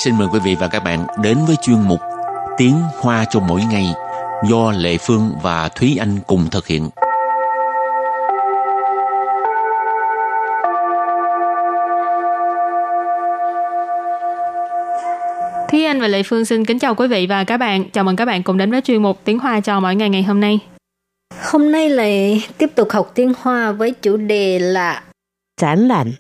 [0.05, 2.01] Xin mời quý vị và các bạn đến với chuyên mục
[2.57, 3.87] Tiếng Hoa cho mỗi ngày
[4.49, 6.91] do Lệ Phương và Thúy Anh cùng thực hiện.
[15.71, 17.91] Thúy Anh và Lệ Phương xin kính chào quý vị và các bạn.
[17.91, 20.23] Chào mừng các bạn cùng đến với chuyên mục Tiếng Hoa cho mỗi ngày ngày
[20.23, 20.59] hôm nay.
[21.51, 25.03] Hôm nay lại tiếp tục học tiếng Hoa với chủ đề là
[25.61, 26.13] 展览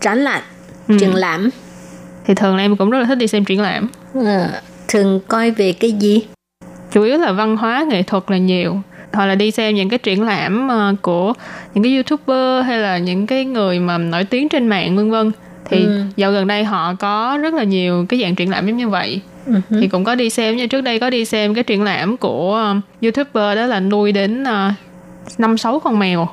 [0.00, 0.42] triển lãm,
[0.88, 0.96] Ừ.
[1.00, 1.50] triển lãm.
[2.30, 3.88] Thì thường là em cũng rất là thích đi xem triển lãm.
[4.14, 4.48] Ờ,
[4.88, 6.22] thường coi về cái gì?
[6.92, 8.76] Chủ yếu là văn hóa, nghệ thuật là nhiều.
[9.12, 11.32] Hoặc là đi xem những cái triển lãm ờ, của
[11.74, 15.32] những cái YouTuber hay là những cái người mà nổi tiếng trên mạng vân vân.
[15.64, 16.02] Thì Ừ.
[16.16, 19.20] dạo gần đây họ có rất là nhiều cái dạng triển lãm giống như vậy.
[19.46, 19.60] Hứ.
[19.80, 22.54] Thì cũng có đi xem như trước đây có đi xem cái triển lãm của
[22.54, 24.44] ờ, YouTuber đó là nuôi đến
[25.38, 26.28] năm sáu con mèo.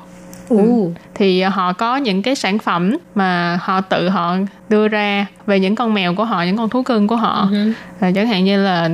[0.48, 4.36] Ồ, thì họ có những cái sản phẩm mà họ tự họ
[4.68, 7.48] đưa ra về những con mèo của họ những con thú cưng của họ.
[7.50, 7.72] Ừ.
[8.00, 8.88] à, chẳng hạn như là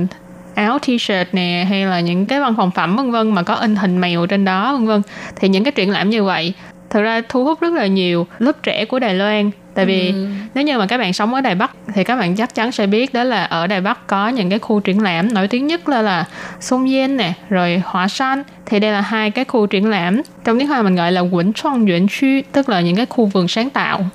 [0.55, 3.75] áo t-shirt nè hay là những cái văn phòng phẩm vân vân mà có in
[3.75, 5.01] hình mèo trên đó vân vân.
[5.35, 6.53] Thì những cái triển lãm như vậy
[6.89, 10.27] thực ra thu hút rất là nhiều lớp trẻ của Đài Loan tại vì Ừ.
[10.53, 12.87] nếu như mà các bạn sống ở Đài Bắc thì các bạn chắc chắn sẽ
[12.87, 15.89] biết đó là ở Đài Bắc có những cái khu triển lãm nổi tiếng nhất
[15.89, 16.25] là là
[16.59, 20.59] Sông Yên nè rồi Hỏa San thì đây là hai cái khu triển lãm trong
[20.59, 23.47] tiếng Hoa mình gọi là Quỳnh 创 Yuan Khu tức là những cái khu vườn
[23.47, 24.05] sáng tạo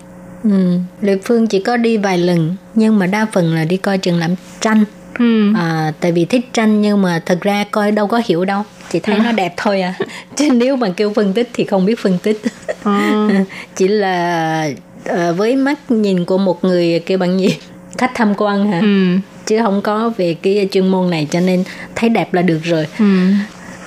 [0.45, 0.79] Ừ.
[1.01, 4.19] Lệ Phương chỉ có đi vài lần nhưng mà đa phần là đi coi triển
[4.19, 4.31] lãm
[4.61, 4.85] tranh
[5.21, 5.55] hmm.
[5.55, 8.63] à, tại vì thích tranh nhưng mà thật ra coi đâu có hiểu đâu.
[8.91, 9.23] Chỉ thấy ừ.
[9.25, 9.95] nó đẹp thôi à.
[10.37, 12.41] Chứ nếu mà kêu phân tích thì không biết phân tích.
[12.85, 13.29] Ừ.
[13.77, 14.71] Chỉ là
[15.05, 17.49] à, với mắt nhìn của một người kêu bằng gì?
[17.99, 18.81] Khách tham quan hả?
[18.81, 19.17] Ừ.
[19.47, 22.87] chứ không có về cái chuyên môn này cho nên thấy đẹp là được rồi.
[22.99, 23.05] Ừ.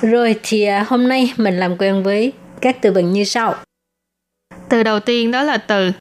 [0.01, 3.55] rồi thì à, hôm nay mình làm quen với các từ vựng như sau.
[4.69, 5.91] Từ đầu tiên đó là từ.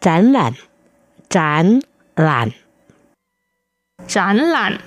[0.00, 0.52] Chán lạnh.
[1.30, 1.80] Chán
[2.16, 2.48] lạnh.
[4.07, 4.77] triển lãm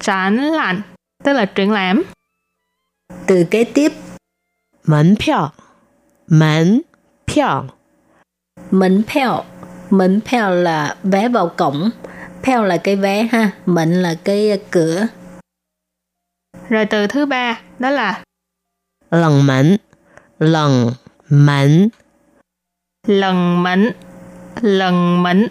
[0.00, 0.82] triển lãm
[1.24, 2.02] tức là triển lãm
[3.26, 3.92] từ kế tiếp
[4.84, 5.52] 门票
[6.28, 6.82] 门
[7.26, 7.64] 票
[8.70, 9.44] mệnh phèo
[9.90, 11.90] mệnh phèo là vé vào cổng
[12.42, 15.06] phèo là cái vé ha mệnh là cái cửa
[16.68, 18.22] rồi từ thứ ba đó là
[19.10, 19.76] 冷门
[20.38, 20.94] 冷
[21.28, 21.88] 门
[23.06, 23.92] lần mệnh
[24.60, 25.48] lần mệnh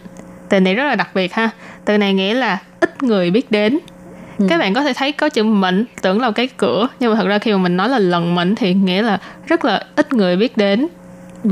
[0.49, 1.49] từ này rất là đặc biệt ha
[1.85, 2.61] từ này nghĩa là
[2.96, 3.78] ít người biết đến
[4.38, 4.46] Ừ.
[4.48, 7.26] các bạn có thể thấy có chữ mệnh tưởng là cái cửa nhưng mà thật
[7.26, 10.36] ra khi mà mình nói là lần mệnh thì nghĩa là rất là ít người
[10.36, 10.86] biết đến
[11.44, 11.50] ừ.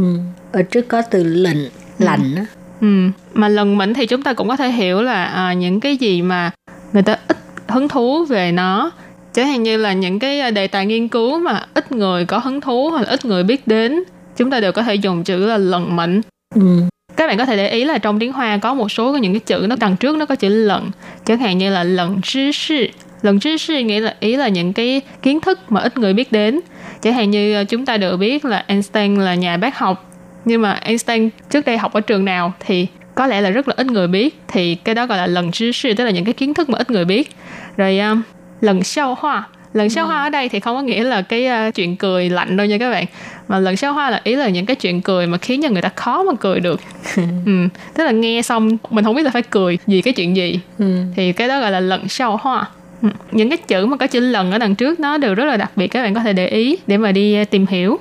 [0.53, 1.57] ở trước có từ lệnh
[1.99, 2.47] lạnh á
[2.81, 2.87] ừ.
[3.35, 6.23] mà lần mệnh thì chúng ta cũng có thể hiểu là à, những cái gì
[6.23, 6.51] mà
[6.93, 7.37] người ta ít
[7.69, 8.91] hứng thú về nó
[9.33, 12.39] chẳng hạn như là những cái à, đề tài nghiên cứu mà ít người có
[12.39, 14.03] hứng thú hoặc là ít người biết đến
[14.37, 16.21] chúng ta đều có thể dùng chữ là lần mệnh
[16.55, 16.81] ừ
[17.17, 19.41] các bạn có thể để ý là trong tiếng Hoa có một số những cái
[19.41, 20.83] chữ nó đằng trước nó có chữ lận
[21.25, 22.87] chẳng hạn như là lận trí sư
[23.25, 26.33] lận trí sư nghĩa là ý là những cái kiến thức mà ít người biết
[26.33, 26.61] đến.
[27.03, 30.11] Chẳng hạn như ờ, chúng ta được biết là Einstein là nhà bác học.
[30.45, 33.75] Nhưng mà Einstein trước đây học ở trường nào thì có lẽ là rất là
[33.77, 34.41] ít người biết.
[34.49, 36.79] Thì cái đó gọi là lần trí sư tức là những cái kiến thức mà
[36.79, 37.37] ít người biết.
[37.77, 38.23] Rồi um,
[38.61, 40.27] lần sau hoa lần sau hoa ừ.
[40.27, 42.91] ở đây thì không có nghĩa là cái uh, chuyện cười lạnh đâu nha các
[42.91, 43.05] bạn
[43.49, 45.83] mà lần sáu hoa là ý là những cái chuyện cười mà khiến cho người
[45.83, 46.81] ta khó mà cười được.
[47.47, 47.69] Ừ.
[47.95, 50.61] tức là nghe xong mình không biết là phải cười vì cái chuyện gì.
[50.79, 51.03] Ừ.
[51.17, 52.71] thì cái đó gọi là lần sáu hoa.
[53.03, 55.57] Ừ, những cái chữ mà có chữ lần ở đằng trước nó đều rất là
[55.57, 57.99] đặc biệt các bạn có thể để ý để mà đi à, tìm hiểu.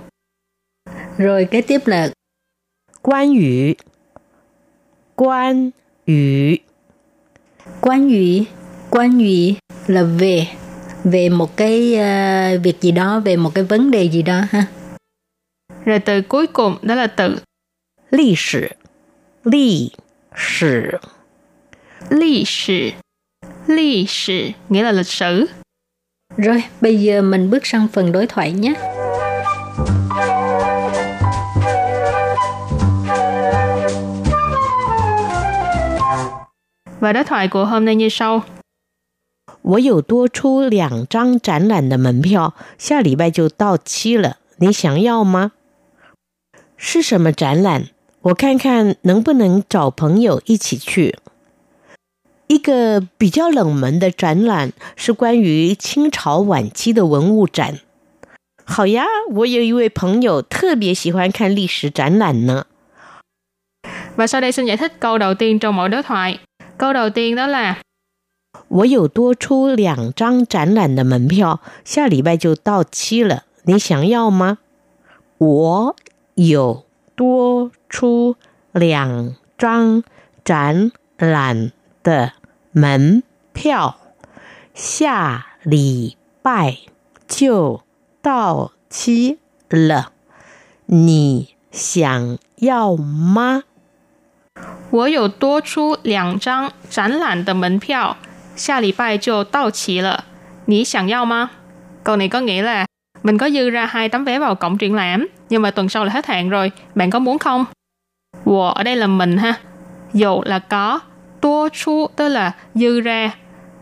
[1.18, 2.10] Rồi kế tiếp là
[3.02, 3.74] quan yu.
[5.16, 5.70] Quan
[6.08, 6.56] yu.
[7.82, 8.44] Quan yu.
[8.90, 9.56] Quan yu
[9.88, 10.48] là về
[11.04, 14.66] về một cái uh, việc gì đó về một cái vấn đề gì đó ha.
[15.85, 17.39] rồi từ cuối cùng đó là từ
[18.11, 18.77] 历史
[19.43, 19.93] 历
[20.35, 21.01] 史
[22.11, 22.91] lịch sử
[23.67, 25.47] lịch sử nghĩa là lịch sử
[26.37, 28.75] rồi bây giờ mình bước sang phần đối thoại nhé
[37.01, 38.43] và đối thoại của hôm nay như sau
[39.63, 45.53] 我有多出两张展览的门票，下礼拜就到期了，你想要吗？
[46.83, 47.89] 是什么展览？
[48.23, 51.17] 我看看能不能找朋友一起去。
[52.49, 57.79] 一个比较冷门的展览是关于清朝晚期的文物展。
[58.65, 62.65] 好呀，我有一位朋友特别喜欢看历史展览呢。
[64.17, 66.39] Và sau đây xin giải thích câu đầu tiên trong mỗi đối thoại.
[66.77, 67.77] Câu đầu tiên đó là
[68.69, 74.59] 我有多出两张展览的门票，下礼拜就到期了，你想要吗？
[75.39, 75.97] 我
[76.36, 78.36] 有多出
[78.72, 80.04] 两张
[80.44, 82.34] 展览的
[82.72, 83.98] 门票，
[84.74, 86.78] 下礼拜
[87.28, 87.84] 就
[88.22, 90.12] 到期了，
[90.86, 93.64] 你想要吗？
[94.90, 98.18] 我有多出两张展览的门票，
[98.56, 100.26] 下礼拜就到期了。
[100.66, 101.50] 你想要吗?
[102.04, 102.86] Câu này có nghĩa là
[103.24, 106.06] mình có dư ra hai tấm vé vào cổng triển lãm, nhưng mà tuần sau
[106.06, 107.66] là hết hạn rồi, bạn có muốn không?
[108.46, 109.54] Wow, ở đây là mình ha.
[110.14, 111.00] Dù là có,
[111.42, 113.32] tua chu tức là dư ra,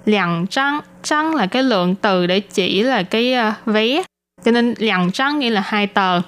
[0.05, 4.03] lặng trăng, trăng là cái lượng từ để chỉ là cái uh, vé,
[4.43, 6.21] cho nên lặng trăng nghĩa là hai tờ.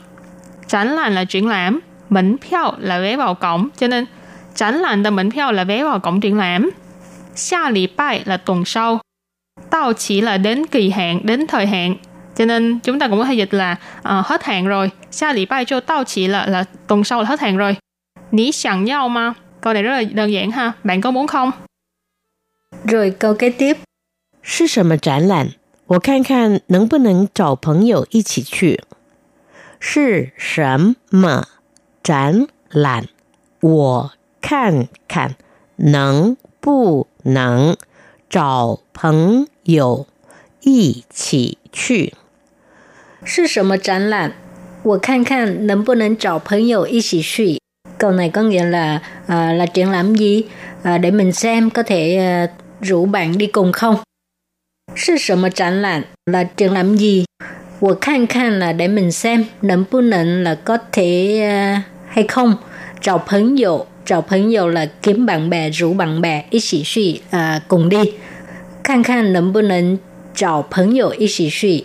[0.67, 4.05] Tránh là là triển lãm, mẫn phiêu là vé vào cổng, cho nên
[4.55, 6.69] tránh là là mẫn phiêu là vé vào cổng triển lãm.
[7.35, 8.99] Xa lì bài là tuần sau.
[9.69, 11.95] Tao chỉ là đến kỳ hạn, đến thời hạn,
[12.36, 14.90] Cho nên chúng ta cũng có thể dịch là uh, hết hạn rồi.
[15.10, 17.76] 下礼拜就到期了 là tuần sau là hết hạn rồi.
[18.30, 19.32] Ní sẵn nhau mà.
[19.60, 20.72] Câu này rất là đơn giản ha.
[20.84, 21.50] Bạn có muốn không?
[22.84, 23.76] Rồi câu kế tiếp.
[24.42, 25.54] 是什么展览？
[25.86, 28.82] 我看看能不能找朋友一起去。
[29.80, 31.46] 是什么
[32.02, 33.08] 展览？
[33.60, 35.36] 我看看
[35.76, 37.76] 能不能
[38.30, 40.06] 找朋友
[40.60, 42.14] 一起去。
[43.24, 44.32] 是什么展览？
[44.82, 47.58] 我看看能不能找朋友一起去。
[47.98, 50.44] Câu này có nghĩa là à, là triển lãm gì
[50.82, 52.48] à, để mình xem có thể à,
[52.80, 54.02] rủ bạn đi cùng không.
[54.94, 57.24] 是什么展览 là triển lãm gì?
[57.80, 62.56] 我看看 là để mình xem, 能不能 là có thể à, hay không.
[63.00, 68.14] 找朋友找朋友 là kiếm bạn bè, rủ bạn bè, 一起去 à, cùng đi.
[68.82, 69.98] 看看能不能
[70.34, 71.84] 找朋友一起去 à,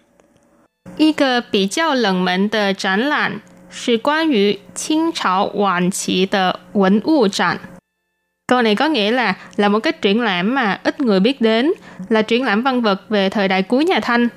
[1.00, 3.40] 一个比较冷门的展览
[3.70, 7.58] 是关于清朝晚期的文物展。
[8.48, 11.72] Câu này có nghĩa là là một cái triển lãm mà ít người biết đến,
[12.08, 14.28] là triển lãm văn vật về thời đại cuối nhà Thanh.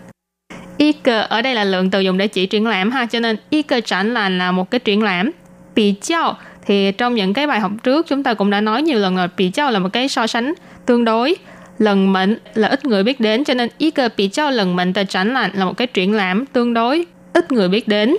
[0.78, 3.38] Y cơ ở đây là lượng từ dùng để chỉ triển lãm ha, cho nên
[3.50, 5.32] y cơ triển lãm là một cái triển lãm.
[5.76, 9.00] Bị chao thì trong những cái bài học trước chúng ta cũng đã nói nhiều
[9.00, 10.54] lần rồi, bị chao là một cái so sánh
[10.86, 11.36] tương đối.
[11.79, 14.93] lần mệnh là ít người biết đến, cho nên ý cơ bị trao lần mệnh
[14.93, 18.17] tại tránh lạnh là một cái triển lãm tương đối ít người biết đến.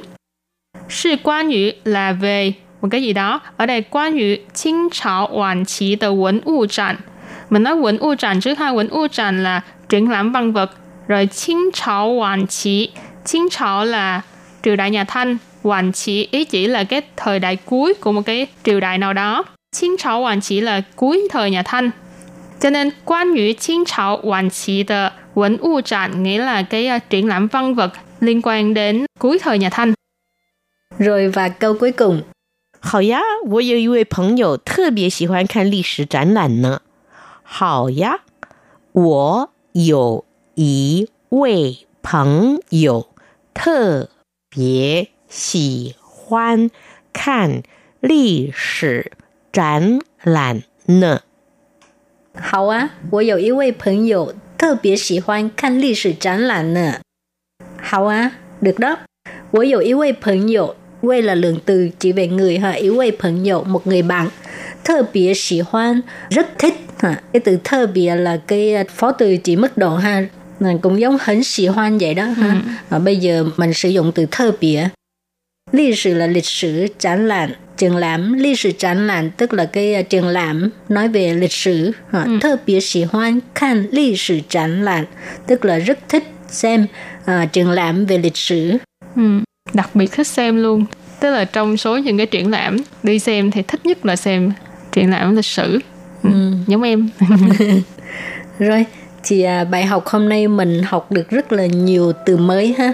[0.90, 3.42] Sự quan ngữ là về một cái gì đó.
[3.58, 6.96] Ở đây quan ngữ Qing Chào Hoàn Chí tờ Quấn U Tràn.
[7.50, 10.72] Mình nói Quấn U Tràn trước hai Quấn U Tràn là triển lãm văn vật.
[11.08, 12.90] Rồi Qing Chào Hoàn Chí.
[13.32, 14.22] Qing Chào là
[14.64, 15.38] triều đại nhà Thanh.
[15.64, 19.14] Hoàn Chí ý chỉ là cái thời đại cuối của một cái triều đại nào
[19.14, 19.44] đó.
[19.82, 21.92] Qing Chào Hoàn Chí là cuối thời nhà Thanh
[22.61, 29.07] Cho nên quan yu清朝晚期的文物展 nghĩa là cái uh, triển lãm văn vật liên quan đến
[29.19, 29.95] cuối thời nhà Thanh.
[30.99, 32.23] Rồi và câu cuối cùng.
[32.83, 36.81] 好呀，我有一位朋友特别喜欢看历史展览呢。
[37.43, 38.21] 好呀，
[38.93, 43.09] 我有一位朋友
[43.55, 44.09] 特
[44.49, 46.71] 别喜欢
[47.13, 47.63] 看
[48.01, 49.13] 历史
[49.53, 51.21] 展览呢。
[52.35, 57.01] 好啊，我有一位朋友特别喜欢看历史展览呢。
[57.83, 58.99] 好啊, được đó.
[59.51, 64.29] 我有一位朋友 Quê là lượng từ chỉ về người ha, ý quê朋友, một người bạn.
[64.85, 66.75] Thơ bìa sĩ hoan, rất thích.
[66.99, 67.23] Ha.
[67.33, 70.27] Cái từ thơ bìa là cái phó từ chỉ mức độ ha.
[70.83, 72.49] Cũng giống hấn sĩ hoan vậy đó ha.
[72.49, 72.71] Ừ.
[72.89, 74.89] Và bây giờ mình sử dụng từ thơ bìa.
[75.73, 78.34] Lịch sử là lịch sử, triển lãm, triển lãm.
[78.34, 81.92] Lịch sử triển lãm tức là cái triển lãm nói về lịch sử.
[82.12, 82.24] Ha.
[82.24, 82.38] Ừ.
[82.42, 85.06] Thơ bìa sĩ hoan, khan lịch sử triển lãm
[85.48, 86.88] tức là rất thích xem
[87.22, 88.78] uh, triển lãm về lịch sử.
[89.16, 89.22] Ừ
[89.74, 90.86] đặc biệt thích xem luôn
[91.20, 94.52] tức là trong số những cái triển lãm đi xem thì thích nhất là xem
[94.92, 95.80] triển lãm lịch sử
[96.24, 96.54] ừ.
[96.68, 97.10] giống em
[98.60, 98.86] Rồi,
[99.24, 102.94] thì à, bài học hôm nay mình học được rất là nhiều từ mới ha.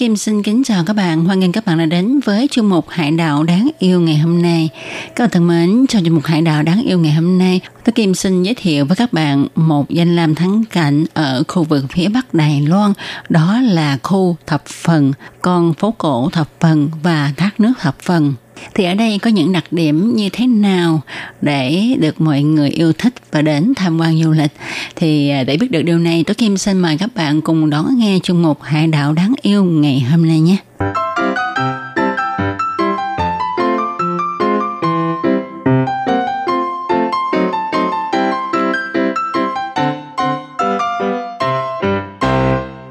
[0.00, 1.24] Kim xin kính chào các bạn.
[1.24, 4.42] Hoan nghênh các bạn đã đến với chương mục Hải đảo đáng yêu ngày hôm
[4.42, 4.68] nay.
[5.16, 7.92] Các bạn thân mến, trong chương mục Hải đảo đáng yêu ngày hôm nay, tôi
[7.92, 11.84] Kim xin giới thiệu với các bạn một danh lam thắng cảnh ở khu vực
[11.90, 12.92] phía Bắc Đài Loan,
[13.28, 18.34] đó là khu Thập Phần, con phố cổ Thập Phần và thác nước Thập Phần
[18.74, 21.00] thì ở đây có những đặc điểm như thế nào
[21.40, 24.52] để được mọi người yêu thích và đến tham quan du lịch?
[24.96, 27.98] Thì à, để biết được điều này tôi kim xin mời các bạn cùng đón
[27.98, 30.56] nghe chung mục hải đảo đáng yêu ngày hôm nay nhé.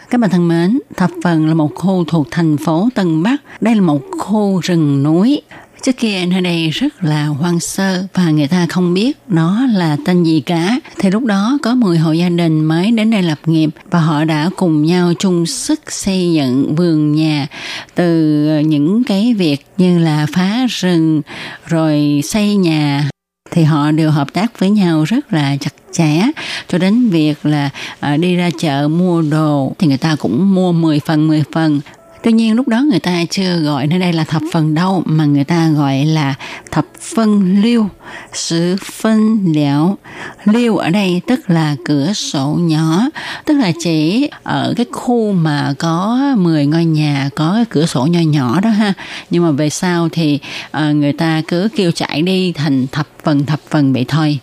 [0.10, 3.62] Các bạn thân mến, Thập Phần là một khu thuộc thành phố Tân Bắc.
[3.62, 5.42] Đây là một khu rừng núi.
[5.84, 9.98] Trước kia nơi đây rất là hoang sơ và người ta không biết nó là
[10.06, 10.80] tên gì cả.
[11.00, 14.24] Thì lúc đó có 10 hộ gia đình mới đến đây lập nghiệp và họ
[14.24, 17.48] đã cùng nhau chung sức xây dựng vườn nhà
[17.96, 21.22] từ những cái việc như là phá rừng
[21.66, 23.10] rồi xây nhà
[23.52, 26.32] thì họ đều hợp tác với nhau rất là chặt trẻ
[26.68, 30.72] cho đến việc là à, đi ra chợ mua đồ thì người ta cũng mua
[30.72, 31.82] 10 phần 10 phần
[32.24, 35.26] Tuy nhiên lúc đó người ta chưa gọi nơi đây là thập phần đâu mà
[35.26, 36.36] người ta gọi là
[36.72, 37.90] thập phân liêu,
[38.34, 39.98] sự phân liễu.
[40.46, 43.10] Liêu ở đây tức là cửa sổ nhỏ,
[43.46, 48.06] tức là chỉ ở cái khu mà có 10 ngôi nhà có cái cửa sổ
[48.06, 48.94] nhỏ nhỏ đó ha.
[49.30, 50.40] Nhưng mà về sau thì
[50.72, 54.40] à, người ta cứ kêu chạy đi thành thập phần thập phần vậy thôi.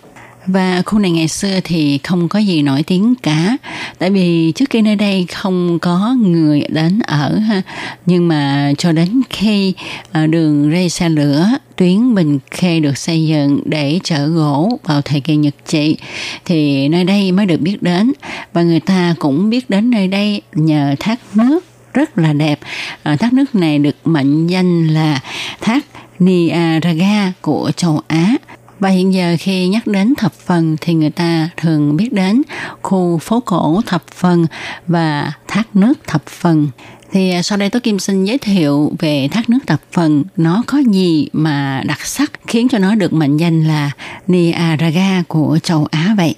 [0.46, 3.56] Và khu này ngày xưa thì không có gì nổi tiếng cả.
[3.98, 7.62] Tại vì trước kia nơi đây không có người đến ở ha.
[8.06, 9.74] Nhưng mà cho đến khi
[10.12, 15.02] ờ, đường ray xe lửa tuyến Bình Khê được xây dựng để chở gỗ vào
[15.02, 15.96] thời kỳ Nhật trị
[16.44, 18.12] thì nơi đây mới được biết đến.
[18.52, 22.59] Và người ta cũng biết đến nơi đây nhờ thác nước rất là đẹp.
[23.02, 25.20] À, thác nước này được mệnh danh là
[25.61, 25.85] thác
[26.18, 28.37] Niagara của châu Á
[28.81, 32.43] và hiện giờ khi nhắc đến thập phần thì người ta thường biết đến
[32.83, 34.47] khu phố cổ thập phần
[34.87, 36.69] và thác nước thập phần.
[37.12, 40.62] Thì à, sau đây tôi Kim xin giới thiệu về thác nước thập phần nó
[40.67, 43.91] có gì mà đặc sắc khiến cho nó được mệnh danh là
[44.27, 46.35] Niagara của châu Á vậy.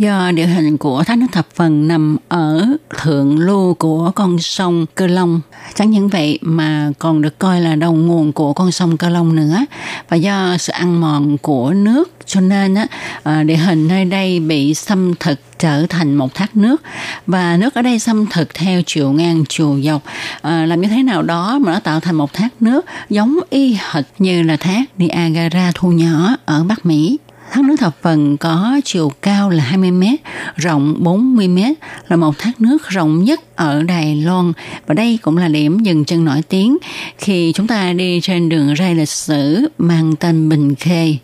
[0.00, 2.66] Do địa hình của thác nước thập phần nằm ở
[2.98, 5.40] thượng lưu của con sông Cơ Long.
[5.74, 9.36] Chẳng những vậy mà còn được coi là đầu nguồn của con sông Cơ Long
[9.36, 9.56] nữa.
[10.08, 12.86] Và do sự ăn mòn của nước cho nên á,
[13.22, 16.82] à, địa hình nơi đây bị xâm thực trở thành một thác nước
[17.26, 20.02] và nước ở đây xâm thực theo chiều ngang chiều dọc
[20.42, 23.76] à, làm như thế nào đó mà nó tạo thành một thác nước giống y
[23.90, 27.18] hệt như là thác Niagara thu nhỏ ở Bắc Mỹ
[27.50, 30.02] Thác nước thập phần có chiều cao là 20 m,
[30.56, 31.58] rộng 40 m,
[32.08, 34.52] là một thác nước rộng nhất ở Đài Loan
[34.86, 36.78] và đây cũng là điểm dừng chân nổi tiếng
[37.18, 41.16] khi chúng ta đi trên đường ray lịch sử mang tên Bình Khê.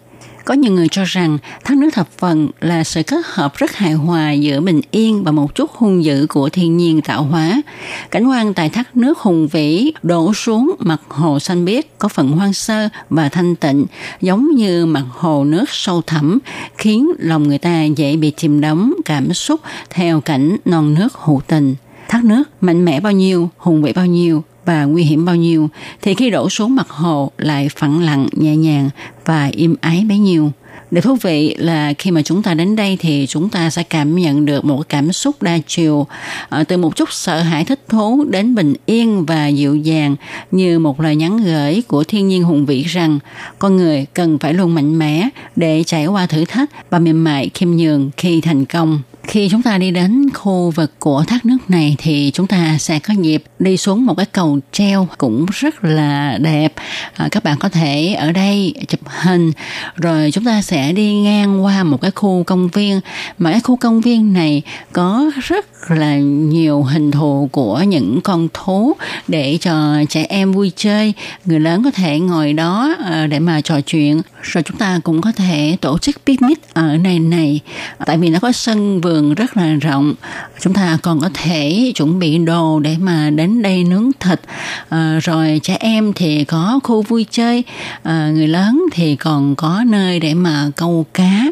[0.46, 3.92] Có nhiều người cho rằng thác nước thập phần là sự kết hợp rất hài
[3.92, 7.62] hòa giữa bình yên và một chút hung dữ của thiên nhiên tạo hóa.
[8.10, 12.32] Cảnh quan tại thác nước hùng vĩ đổ xuống mặt hồ xanh biếc có phần
[12.32, 13.86] hoang sơ và thanh tịnh
[14.20, 16.38] giống như mặt hồ nước sâu thẳm
[16.78, 19.60] khiến lòng người ta dễ bị chìm đắm cảm xúc
[19.90, 21.74] theo cảnh non nước hữu tình.
[22.08, 25.70] Thác nước mạnh mẽ bao nhiêu, hùng vĩ bao nhiêu, và nguy hiểm bao nhiêu
[26.02, 28.90] thì khi đổ xuống mặt hồ lại phẳng lặng nhẹ nhàng
[29.26, 30.52] và im ái bấy nhiêu.
[30.90, 34.16] Điều thú vị là khi mà chúng ta đến đây thì chúng ta sẽ cảm
[34.16, 36.06] nhận được một cảm xúc đa chiều
[36.48, 40.16] ờ, từ một chút sợ hãi thích thú đến bình yên và dịu dàng,
[40.50, 43.18] như một lời nhắn gửi của thiên nhiên hùng vĩ rằng,
[43.58, 47.50] con người cần phải luôn mạnh mẽ để trải qua thử thách và mềm mại,
[47.54, 49.02] khiêm nhường khi thành công.
[49.26, 52.98] Khi chúng ta đi đến khu vực của thác nước này thì chúng ta sẽ
[52.98, 56.72] có dịp đi xuống một cái cầu treo cũng rất là đẹp.
[57.14, 59.52] À, các bạn có thể ở đây chụp hình
[59.96, 63.00] rồi chúng ta sẽ đi ngang qua một cái khu công viên.
[63.38, 64.62] Mà cái khu công viên này
[64.92, 68.92] có rất là nhiều hình thù của những con thú
[69.28, 71.12] để cho trẻ em vui chơi.
[71.44, 74.22] Người lớn có thể ngồi đó à, để mà trò chuyện.
[74.42, 77.60] Rồi chúng ta cũng có thể tổ chức picnic ở này này.
[78.06, 80.14] Tại vì nó có sân vườn rất là rộng.
[80.60, 84.40] Chúng ta còn có thể chuẩn bị đồ để mà đến đây nướng thịt.
[84.88, 87.64] À, rồi trẻ em thì có khu vui chơi.
[88.02, 91.42] À, người lớn thì còn có nơi để mà câu cá.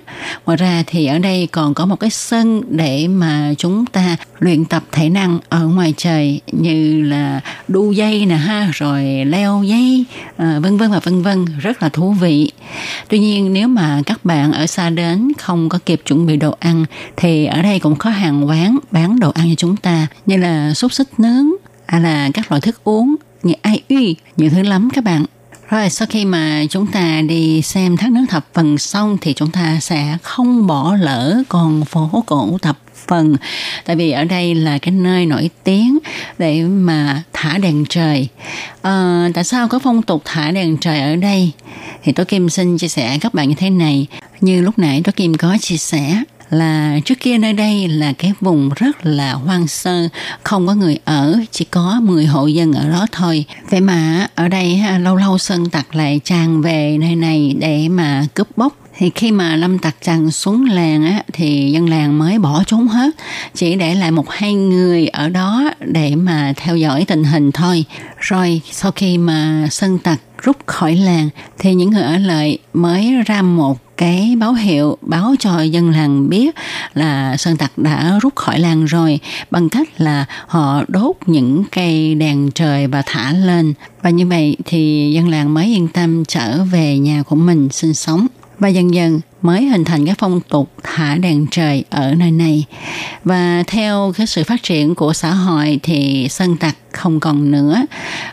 [0.47, 4.65] Ngoài ra thì ở đây còn có một cái sân để mà chúng ta luyện
[4.65, 10.05] tập thể năng ở ngoài trời như là đu dây nè ha rồi leo dây
[10.37, 11.45] à, vân vân và vân vân.
[11.61, 12.51] Rất là thú vị.
[13.09, 16.57] Tuy nhiên nếu mà các bạn ở xa đến không có kịp chuẩn bị đồ
[16.61, 16.85] ăn
[17.17, 20.75] thì ở đây cũng có hàng quán bán đồ ăn cho chúng ta như là
[20.75, 21.47] xúc xích nướng
[21.87, 25.25] hay là các loại thức uống như ai uy nhiều thứ lắm các bạn.
[25.71, 29.51] Rồi sau khi mà chúng ta đi xem thác nước thập phần xong thì chúng
[29.51, 33.37] ta sẽ không bỏ lỡ con phố cổ thập phần.
[33.85, 35.99] Tại vì ở đây là cái nơi nổi tiếng
[36.39, 38.29] để mà thả đèn trời.
[38.83, 41.53] À, tại sao có phong tục thả đèn trời ở đây?
[42.03, 44.07] Thì tôi kim xin chia sẻ các bạn như thế này.
[44.41, 48.32] Như lúc nãy tôi kim có chia sẻ là trước kia nơi đây là cái
[48.40, 50.09] vùng rất là hoang sơ,
[50.42, 53.45] không có người ở, chỉ có 10 hộ dân ở đó thôi.
[53.70, 58.26] Vậy mà ở đây lâu lâu sơn tặc lại tràn về nơi này để mà
[58.34, 62.38] cướp bóc thì khi mà lâm tặc tràn xuống làng á thì dân làng mới
[62.38, 63.11] bỏ trốn hết
[63.55, 67.84] chỉ để lại một hai người ở đó để mà theo dõi tình hình thôi
[68.18, 71.28] rồi sau khi mà sơn tặc rút khỏi làng
[71.59, 76.28] thì những người ở lại mới ra một cái báo hiệu báo cho dân làng
[76.28, 76.55] biết
[76.95, 79.20] là sơn tặc đã rút khỏi làng rồi,
[79.51, 83.74] bằng cách là họ đốt những cây đèn trời và thả lên.
[84.03, 87.95] Và như vậy thì dân làng mới yên tâm trở về nhà của mình sinh
[87.95, 88.26] sống
[88.65, 92.65] và dần dần mới hình thành cái phong tục thả đèn trời ở nơi này.
[93.25, 97.83] Và theo cái sự phát triển của xã hội thì sân tặc không còn nữa.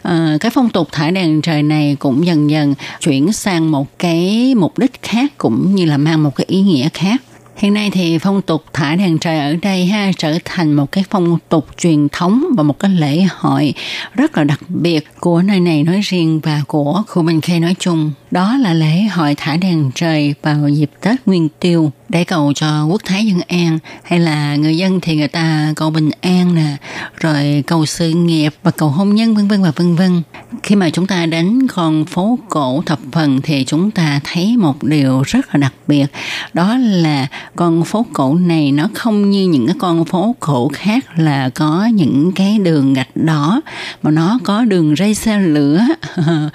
[0.01, 4.53] À, cái phong tục thả đèn trời này cũng dần dần chuyển sang một cái
[4.55, 7.21] mục đích khác cũng như là mang một cái ý nghĩa khác.
[7.61, 11.03] Hiện nay thì phong tục thả đèn trời ở đây ha, trở thành một cái
[11.09, 13.73] phong tục truyền thống và một cái lễ hội
[14.13, 17.75] rất là đặc biệt của nơi này nói riêng và của khu Bình Khê nói
[17.79, 18.11] chung.
[18.31, 22.85] Đó là lễ hội thả đèn trời vào dịp Tết Nguyên Tiêu để cầu cho
[22.85, 26.75] quốc thái dân an, hay là người dân thì người ta cầu bình an nè,
[27.19, 30.21] rồi cầu sự nghiệp và cầu hôn nhân, vân vân và vân vân.
[30.63, 34.83] Khi mà chúng ta đến con phố cổ thập phần thì chúng ta thấy một
[34.83, 36.05] điều rất là đặc biệt,
[36.53, 41.05] đó là con phố cổ này nó không như những cái con phố cổ khác
[41.19, 43.61] là có những cái đường gạch đỏ,
[44.03, 45.81] mà nó có đường ray xe lửa.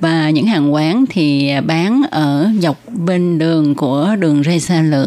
[0.00, 4.99] Và những hàng quán thì bán ở dọc bên đường của đường ray xe lửa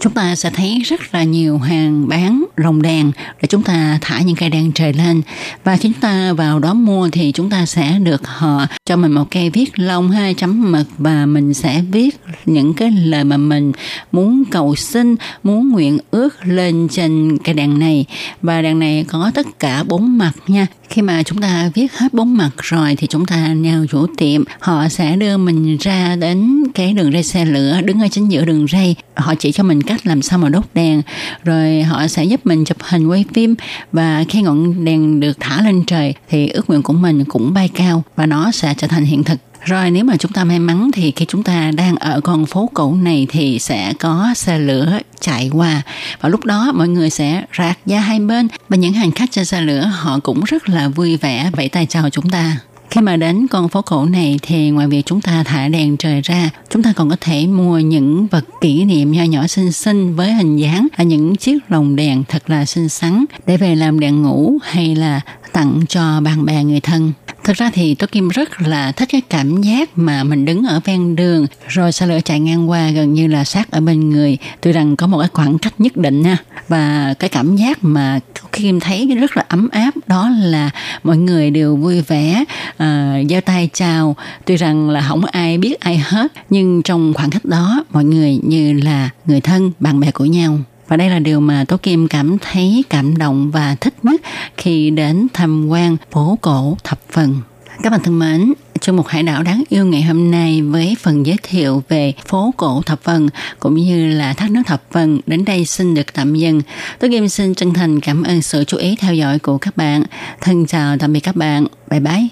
[0.00, 4.20] chúng ta sẽ thấy rất là nhiều hàng bán lồng đèn để chúng ta thả
[4.20, 5.22] những cây đèn trời lên.
[5.64, 9.12] Và khi chúng ta vào đó mua thì chúng ta sẽ được họ cho mình
[9.12, 13.36] một cây viết lông, hai chấm mực và mình sẽ viết những cái lời mà
[13.36, 13.72] mình
[14.12, 18.04] muốn cầu xin, muốn nguyện ước lên trên cây đèn này.
[18.42, 20.66] Và đèn này có tất cả bốn mặt nha.
[20.88, 24.44] Khi mà chúng ta viết hết bốn mặt rồi thì chúng ta neo chủ tiệm,
[24.60, 28.44] họ sẽ đưa mình ra đến cái đường ray xe lửa, đứng ở chính giữa
[28.44, 31.02] đường ray họ chỉ cho mình cách làm sao mà đốt đèn,
[31.44, 33.54] rồi họ sẽ giúp mình chụp hình quay phim.
[33.92, 37.68] Và khi ngọn đèn được thả lên trời thì ước nguyện của mình cũng bay
[37.68, 39.38] cao và nó sẽ trở thành hiện thực.
[39.64, 42.70] Rồi nếu mà chúng ta may mắn thì khi chúng ta đang ở con phố
[42.74, 45.82] cổ này thì sẽ có xe lửa chạy qua.
[46.20, 49.44] Và lúc đó mọi người sẽ rạc ra hai bên và những hành khách trên
[49.44, 52.56] xe lửa họ cũng rất là vui vẻ vẫy tay chào chúng ta.
[52.90, 56.20] Khi mà đến con phố cổ này thì ngoài việc chúng ta thả đèn trời
[56.20, 60.16] ra, chúng ta còn có thể mua những vật kỷ niệm nho nhỏ xinh xinh
[60.16, 64.00] với hình dáng là những chiếc lồng đèn thật là xinh xắn để về làm
[64.00, 65.20] đèn ngủ hay là
[65.52, 67.12] tặng cho bạn bè người thân.
[67.44, 70.80] Thực ra thì tôi Kim rất là thích cái cảm giác mà mình đứng ở
[70.84, 74.38] ven đường rồi xe lửa chạy ngang qua gần như là sát ở bên người.
[74.60, 76.36] Tuy rằng có một cái khoảng cách nhất định nha.
[76.68, 78.20] Và cái cảm giác mà
[78.58, 80.70] Kim thấy rất là ấm áp đó là
[81.02, 85.80] mọi người đều vui vẻ uh, giơ tay chào tuy rằng là không ai biết
[85.80, 90.10] ai hết nhưng trong khoảng khắc đó mọi người như là người thân bạn bè
[90.10, 93.94] của nhau và đây là điều mà Tố Kim cảm thấy cảm động và thích
[94.02, 94.20] nhất
[94.56, 97.36] khi đến tham quan phố cổ thập phần.
[97.82, 101.26] Các bạn thân mến, trong một hải đảo đáng yêu ngày hôm nay với phần
[101.26, 105.44] giới thiệu về phố cổ thập Vân, cũng như là thác nước thập Vân đến
[105.44, 106.62] đây xin được tạm dừng.
[106.98, 110.02] Tôi Kim xin chân thành cảm ơn sự chú ý theo dõi của các bạn.
[110.40, 111.66] Thân chào, tạm biệt các bạn.
[111.90, 112.28] Bye bye.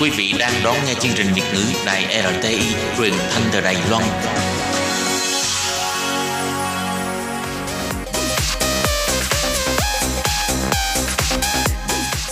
[0.00, 2.60] Quý vị đang đón nghe chương trình Việt ngữ Đài RTI
[2.98, 4.04] truyền thanh từ Đài Loan.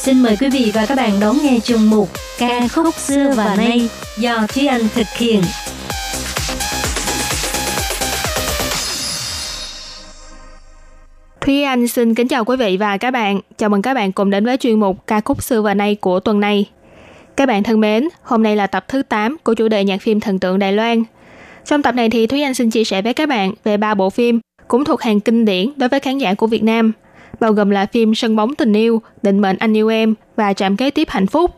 [0.05, 3.55] Xin mời quý vị và các bạn đón nghe chương mục ca khúc xưa và
[3.57, 3.89] nay
[4.19, 5.43] do Thúy Anh thực hiện.
[11.41, 13.41] Thúy Anh xin kính chào quý vị và các bạn.
[13.57, 16.21] Chào mừng các bạn cùng đến với chuyên mục ca khúc xưa và nay của
[16.21, 16.71] tuần này.
[17.37, 20.21] Các bạn thân mến, hôm nay là tập thứ 8 của chủ đề nhạc phim
[20.21, 21.05] thần tượng Đài Loan.
[21.65, 24.11] Trong tập này thì Thúy Anh xin chia sẻ với các bạn về ba bộ
[24.11, 26.93] phim cũng thuộc hàng kinh điển đối với khán giả của Việt Nam,
[27.41, 30.77] bao gồm là phim Sân bóng tình yêu, Định mệnh anh yêu em và Trạm
[30.77, 31.51] kế tiếp hạnh phúc.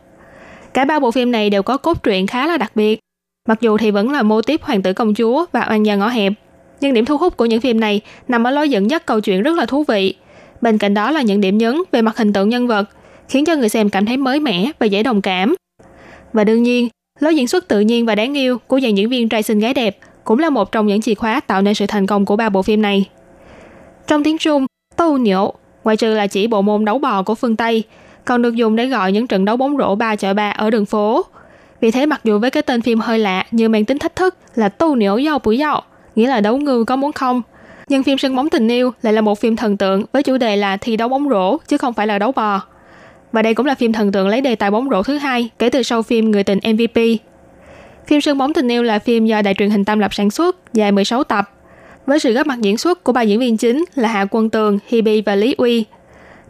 [0.73, 2.99] Cả ba bộ phim này đều có cốt truyện khá là đặc biệt.
[3.47, 6.07] Mặc dù thì vẫn là mô típ hoàng tử công chúa và oan gia ngõ
[6.07, 6.33] hẹp,
[6.81, 9.43] nhưng điểm thu hút của những phim này nằm ở lối dẫn dắt câu chuyện
[9.43, 10.15] rất là thú vị.
[10.61, 12.89] Bên cạnh đó là những điểm nhấn về mặt hình tượng nhân vật,
[13.29, 15.55] khiến cho người xem cảm thấy mới mẻ và dễ đồng cảm.
[16.33, 19.29] Và đương nhiên, lối diễn xuất tự nhiên và đáng yêu của dàn diễn viên
[19.29, 22.07] trai xinh gái đẹp cũng là một trong những chìa khóa tạo nên sự thành
[22.07, 23.09] công của ba bộ phim này.
[24.07, 24.65] Trong tiếng Trung,
[24.95, 25.53] Tâu Nhiễu,
[25.87, 27.83] ngoại trừ là chỉ bộ môn đấu bò của phương Tây,
[28.25, 30.85] còn được dùng để gọi những trận đấu bóng rổ ba chọi ba ở đường
[30.85, 31.25] phố.
[31.81, 34.35] Vì thế mặc dù với cái tên phim hơi lạ như mang tính thách thức
[34.55, 35.81] là tu Nhiễu Giao bụi Dạo,
[36.15, 37.41] nghĩa là đấu ngư có muốn không,
[37.87, 40.55] nhưng phim Sân bóng tình yêu lại là một phim thần tượng với chủ đề
[40.55, 42.61] là thi đấu bóng rổ chứ không phải là đấu bò.
[43.31, 45.69] Và đây cũng là phim thần tượng lấy đề tài bóng rổ thứ hai kể
[45.69, 47.01] từ sau phim Người tình MVP.
[48.07, 50.73] Phim Sân bóng tình yêu là phim do đài truyền hình Tam Lập sản xuất,
[50.73, 51.49] dài 16 tập,
[52.07, 54.79] với sự góp mặt diễn xuất của ba diễn viên chính là Hạ Quân Tường,
[54.89, 55.85] Hebe và Lý Uy.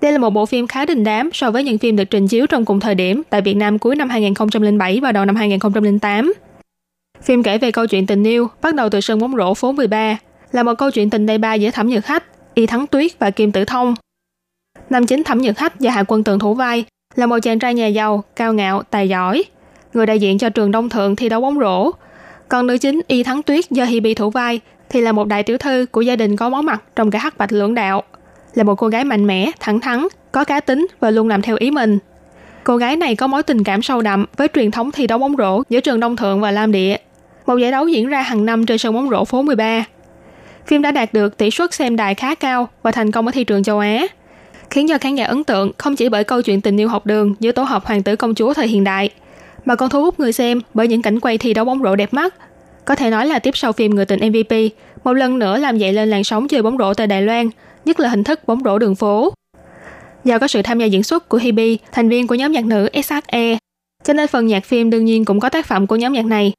[0.02, 2.48] Đây là một bộ phim khá đình đám so với những phim được trình chiếu
[2.48, 6.34] trong cùng thời điểm tại Việt Nam cuối năm 2007 và đầu năm 2008.
[7.22, 10.18] Phim kể về câu chuyện tình yêu bắt đầu từ sân bóng rổ phố 13,
[10.52, 13.30] là một câu chuyện tình đầy ba giữa Thẩm Nhược Khách, Y Thắng Tuyết và
[13.30, 13.96] Kim Tử Thông.
[14.90, 16.86] Nam chính Thẩm Nhược Khách do Hạ Quân Tường thủ vai
[17.16, 19.44] là một chàng trai nhà giàu, cao ngạo, tài giỏi,
[19.94, 21.92] người đại diện cho trường Đông Thượng thi đấu bóng rổ.
[22.50, 24.60] Còn nữ chính Y Thắng Tuyết do Hebe thủ vai
[24.90, 27.38] thì là một đại tiểu thư của gia đình có máu mặt trong cả hắc
[27.38, 28.04] bạch lưỡng đạo,
[28.54, 31.56] là một cô gái mạnh mẽ, thẳng thắn, có cá tính và luôn làm theo
[31.60, 32.00] ý mình.
[32.64, 35.36] Cô gái này có mối tình cảm sâu đậm với truyền thống thi đấu bóng
[35.38, 36.98] rổ giữa trường Đông Thượng và Lam Địa.
[37.46, 39.86] Một giải đấu diễn ra hàng năm trên sân bóng rổ phố 13.
[40.68, 43.44] Phim đã đạt được tỷ suất xem đài khá cao và thành công ở thị
[43.44, 44.08] trường châu Á,
[44.70, 47.36] khiến cho khán giả ấn tượng không chỉ bởi câu chuyện tình yêu học đường
[47.40, 49.10] giữa tổ hợp hoàng tử công chúa thời hiện đại,
[49.66, 52.14] mà còn thu hút người xem bởi những cảnh quay thi đấu bóng rổ đẹp
[52.14, 52.36] mắt.
[52.88, 54.56] Có thể nói là tiếp sau phim Người tình MVP,
[55.04, 57.50] một lần nữa làm dậy lên làn sóng chơi bóng rổ tại Đài Loan,
[57.86, 59.34] nhất là hình thức bóng rổ đường phố.
[60.24, 62.90] Do có sự tham gia diễn xuất của Hebe, thành viên của nhóm nhạc nữ
[63.04, 63.58] SHE,
[64.04, 66.52] cho nên phần nhạc phim đương nhiên cũng có tác phẩm của nhóm nhạc này.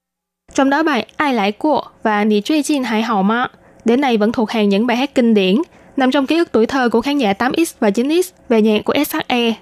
[0.54, 3.46] Trong đó bài Ai lại của và Nì truy Jin hải Hậu ma,
[3.84, 5.56] đến nay vẫn thuộc hàng những bài hát kinh điển,
[5.96, 8.94] nằm trong ký ức tuổi thơ của khán giả 8X và 9X về nhạc của
[9.06, 9.52] SHE.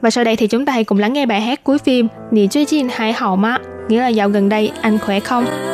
[0.00, 2.48] Và sau đây thì chúng ta hãy cùng lắng nghe bài hát cuối phim Nì
[2.48, 3.58] truy Jin hải Hậu ma,
[3.88, 5.71] nghĩa là dạo gần đây anh khỏe không?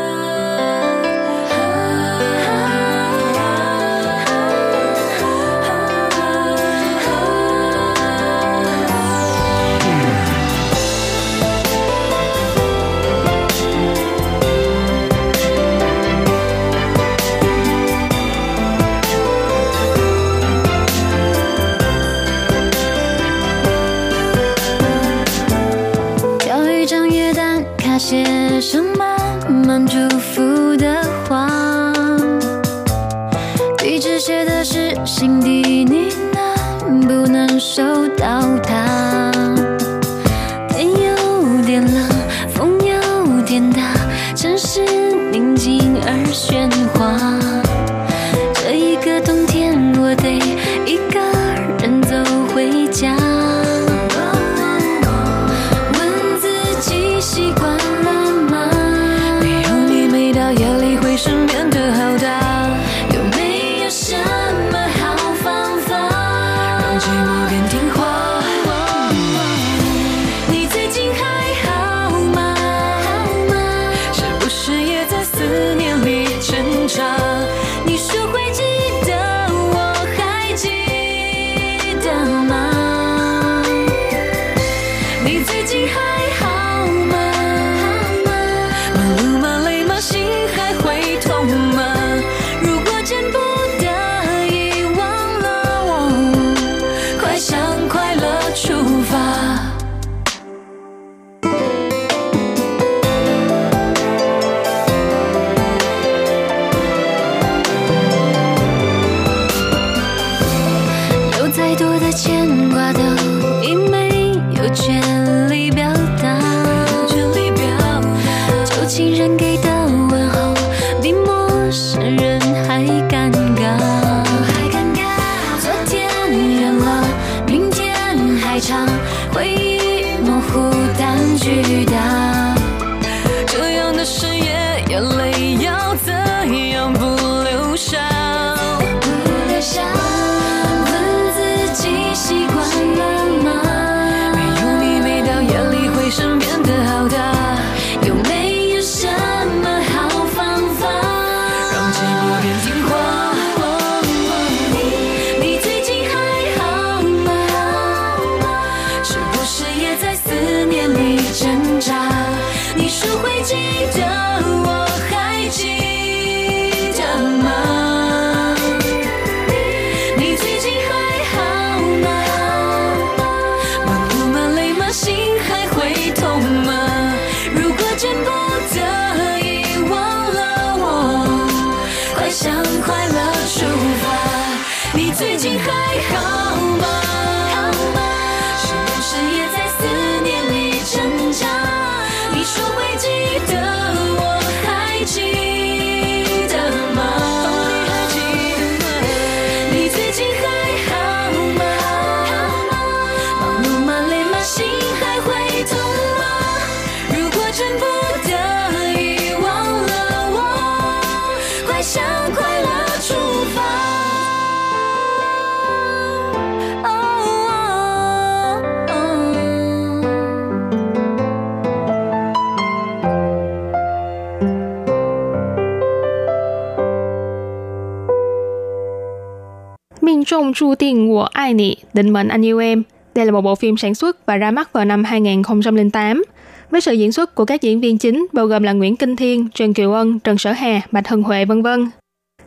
[230.38, 232.82] trong Chu Tiên của Ai Nị, Định mệnh anh yêu em.
[233.14, 236.22] Đây là một bộ phim sản xuất và ra mắt vào năm 2008
[236.70, 239.48] với sự diễn xuất của các diễn viên chính bao gồm là Nguyễn Kinh Thiên,
[239.54, 241.90] Trần Kiều Ân, Trần Sở Hà, Bạch Hân Huệ vân vân.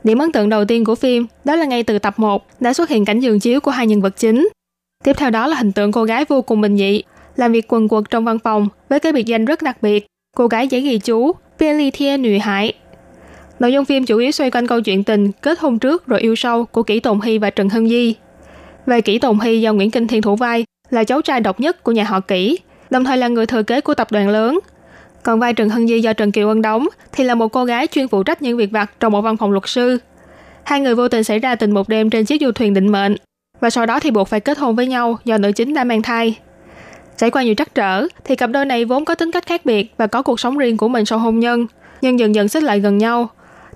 [0.03, 2.89] Điểm ấn tượng đầu tiên của phim đó là ngay từ tập 1 đã xuất
[2.89, 4.49] hiện cảnh giường chiếu của hai nhân vật chính.
[5.03, 7.01] Tiếp theo đó là hình tượng cô gái vô cùng bình dị,
[7.35, 10.05] làm việc quần quật trong văn phòng với cái biệt danh rất đặc biệt,
[10.37, 12.73] cô gái dễ ghi chú Billy Thie Nụy Hải
[13.61, 16.35] Nội dung phim chủ yếu xoay quanh câu chuyện tình kết hôn trước rồi yêu
[16.35, 18.15] sâu của Kỷ Tồn Hy và Trần Hân Di.
[18.85, 21.83] Về Kỷ Tồn Hy do Nguyễn Kinh Thiên thủ vai là cháu trai độc nhất
[21.83, 22.57] của nhà họ Kỷ,
[22.89, 24.59] đồng thời là người thừa kế của tập đoàn lớn.
[25.23, 27.87] Còn vai Trần Hân Di do Trần Kiều Ân đóng thì là một cô gái
[27.87, 29.97] chuyên phụ trách những việc vặt trong một văn phòng luật sư.
[30.63, 33.15] Hai người vô tình xảy ra tình một đêm trên chiếc du thuyền định mệnh
[33.59, 36.01] và sau đó thì buộc phải kết hôn với nhau do nữ chính đã mang
[36.01, 36.37] thai.
[37.17, 39.93] Trải qua nhiều trắc trở thì cặp đôi này vốn có tính cách khác biệt
[39.97, 41.67] và có cuộc sống riêng của mình sau hôn nhân,
[42.01, 43.29] nhưng dần dần xích lại gần nhau.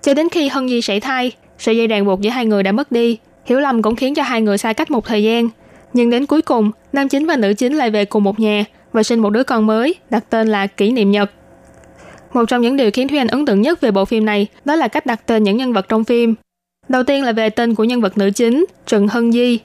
[0.06, 2.72] Cho đến khi Hân Di sảy thai, sợi dây ràng buộc giữa hai người đã
[2.72, 3.18] mất đi.
[3.46, 5.50] Hiểu lầm cũng khiến cho hai người xa cách một thời gian.
[5.94, 9.04] Nhưng đến cuối cùng, nam chính và nữ chính lại về cùng một nhà và
[9.04, 11.32] sinh một đứa con mới, đặt tên là Kỷ Niệm Nhật.
[12.34, 14.76] Một trong những điều khiến Thúy Anh ấn tượng nhất về bộ phim này đó
[14.76, 16.36] là cách đặt tên những nhân vật trong phim.
[16.90, 19.60] Đầu tiên là về tên của nhân vật nữ chính, Trần Hân Di.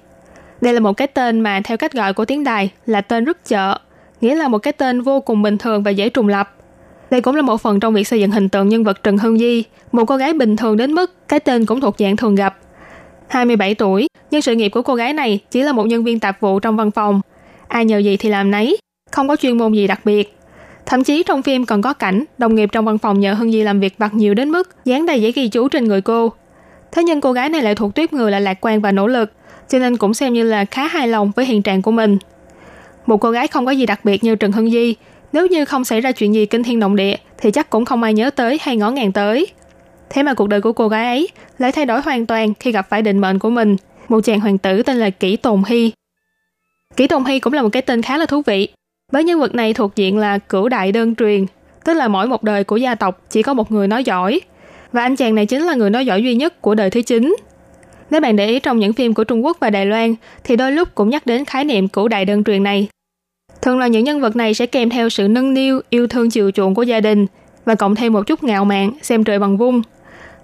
[0.60, 3.44] Đây là một cái tên mà theo cách gọi của tiếng đài là tên rất
[3.44, 3.78] chợ,
[4.20, 6.54] nghĩa là một cái tên vô cùng bình thường và dễ trùng lập.
[7.10, 9.38] Đây cũng là một phần trong việc xây dựng hình tượng nhân vật Trần Hương
[9.38, 12.56] Di, một cô gái bình thường đến mức cái tên cũng thuộc dạng thường gặp.
[13.28, 16.40] 27 tuổi, nhưng sự nghiệp của cô gái này chỉ là một nhân viên tạp
[16.40, 17.20] vụ trong văn phòng.
[17.68, 18.76] Ai nhờ gì thì làm nấy,
[19.10, 20.36] không có chuyên môn gì đặc biệt.
[20.86, 23.62] Thậm chí trong phim còn có cảnh đồng nghiệp trong văn phòng nhờ Hương Di
[23.62, 26.32] làm việc vặt nhiều đến mức dán đầy giấy ghi chú trên người cô.
[26.92, 29.32] Thế nhưng cô gái này lại thuộc tuyếp người là lạc quan và nỗ lực,
[29.68, 32.18] cho nên cũng xem như là khá hài lòng với hiện trạng của mình.
[33.06, 34.94] Một cô gái không có gì đặc biệt như Trần Hưng Di,
[35.32, 38.02] nếu như không xảy ra chuyện gì kinh thiên động địa thì chắc cũng không
[38.02, 39.46] ai nhớ tới hay ngó ngàng tới.
[40.10, 41.28] Thế mà cuộc đời của cô gái ấy
[41.58, 43.76] lại thay đổi hoàn toàn khi gặp phải định mệnh của mình,
[44.08, 45.92] một chàng hoàng tử tên là Kỷ Tồn Hy.
[46.96, 48.68] Kỷ Tồn Hy cũng là một cái tên khá là thú vị,
[49.12, 51.46] bởi nhân vật này thuộc diện là cửu đại đơn truyền,
[51.84, 54.40] tức là mỗi một đời của gia tộc chỉ có một người nói giỏi,
[54.92, 57.34] và anh chàng này chính là người nói giỏi duy nhất của đời thứ 9.
[58.10, 60.14] Nếu bạn để ý trong những phim của Trung Quốc và Đài Loan
[60.44, 62.88] thì đôi lúc cũng nhắc đến khái niệm cửu đại đơn truyền này.
[63.62, 66.50] Thường là những nhân vật này sẽ kèm theo sự nâng niu, yêu thương chiều
[66.50, 67.26] chuộng của gia đình
[67.64, 69.82] và cộng thêm một chút ngạo mạn, xem trời bằng vung.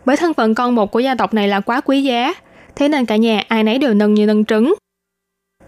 [0.05, 2.35] Bởi thân phận con một của gia tộc này là quá quý giá,
[2.77, 4.75] thế nên cả nhà ai nấy đều nâng như nâng trứng.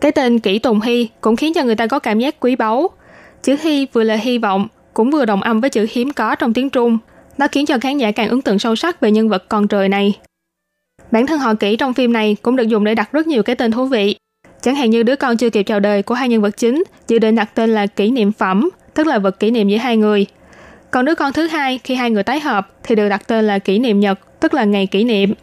[0.01, 2.91] Cái tên Kỷ Tùng Hy cũng khiến cho người ta có cảm giác quý báu.
[3.43, 6.53] Chữ Hy vừa là hy vọng, cũng vừa đồng âm với chữ hiếm có trong
[6.53, 6.99] tiếng Trung.
[7.39, 9.89] Nó khiến cho khán giả càng ấn tượng sâu sắc về nhân vật con trời
[9.89, 10.19] này.
[11.11, 13.57] Bản thân họ Kỷ trong phim này cũng được dùng để đặt rất nhiều cái
[13.57, 14.17] tên thú vị.
[14.63, 17.19] Chẳng hạn như đứa con chưa kịp chào đời của hai nhân vật chính dự
[17.19, 20.27] định đặt tên là kỷ niệm phẩm, tức là vật kỷ niệm giữa hai người.
[20.91, 23.59] Còn đứa con thứ hai khi hai người tái hợp thì được đặt tên là
[23.59, 25.35] kỷ niệm nhật, tức là ngày kỷ niệm.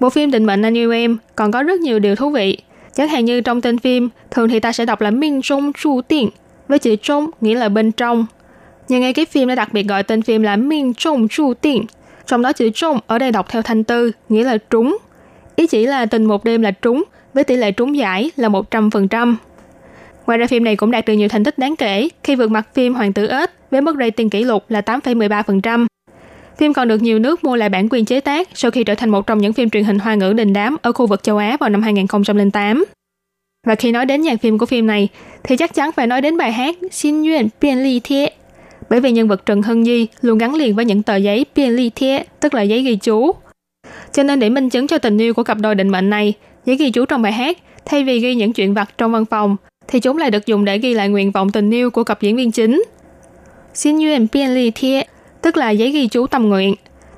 [0.00, 2.58] Bộ phim Định mệnh anh yêu em còn có rất nhiều điều thú vị.
[2.94, 6.00] Chẳng hạn như trong tên phim, thường thì ta sẽ đọc là Minh Trung Chu
[6.00, 6.28] Tiên,
[6.68, 8.26] với chữ trung nghĩa là bên trong.
[8.88, 11.86] Nhưng ngay cái phim đã đặc biệt gọi tên phim là Minh Trung Chu Tiên,
[12.26, 14.98] trong đó chữ trung ở đây đọc theo thanh tư, nghĩa là trúng.
[15.60, 17.04] Ý chỉ là tình một đêm là trúng,
[17.34, 19.34] với tỷ lệ trúng giải là 100%.
[20.26, 22.68] Ngoài ra phim này cũng đạt được nhiều thành tích đáng kể khi vượt mặt
[22.74, 25.86] phim Hoàng tử ếch với mức rating kỷ lục là 8,13%.
[26.56, 29.10] Phim còn được nhiều nước mua lại bản quyền chế tác sau khi trở thành
[29.10, 31.56] một trong những phim truyền hình hoa ngữ đình đám ở khu vực châu Á
[31.60, 32.84] vào năm 2008.
[33.66, 35.08] Và khi nói đến nhạc phim của phim này,
[35.42, 38.28] thì chắc chắn phải nói đến bài hát Xin Duyên Biên Ly Thiết.
[38.90, 41.70] Bởi vì nhân vật Trần Hân Di luôn gắn liền với những tờ giấy Biên
[41.70, 43.32] Ly Thiết, tức là giấy ghi chú.
[44.12, 46.34] Cho nên để minh chứng cho tình yêu của cặp đôi định mệnh này,
[46.66, 49.56] giấy ghi chú trong bài hát, thay vì ghi những chuyện vặt trong văn phòng,
[49.88, 52.36] thì chúng lại được dùng để ghi lại nguyện vọng tình yêu của cặp diễn
[52.36, 52.82] viên chính.
[53.74, 55.02] Xin Duyên Bian Li Thie,
[55.42, 56.74] tức là giấy ghi chú tâm nguyện.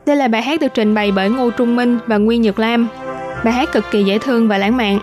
[0.06, 2.88] Đây là bài hát được trình bày bởi Ngô Trung Minh và Nguyên Nhược Lam.
[3.44, 4.98] Bài hát cực kỳ dễ thương và lãng mạn.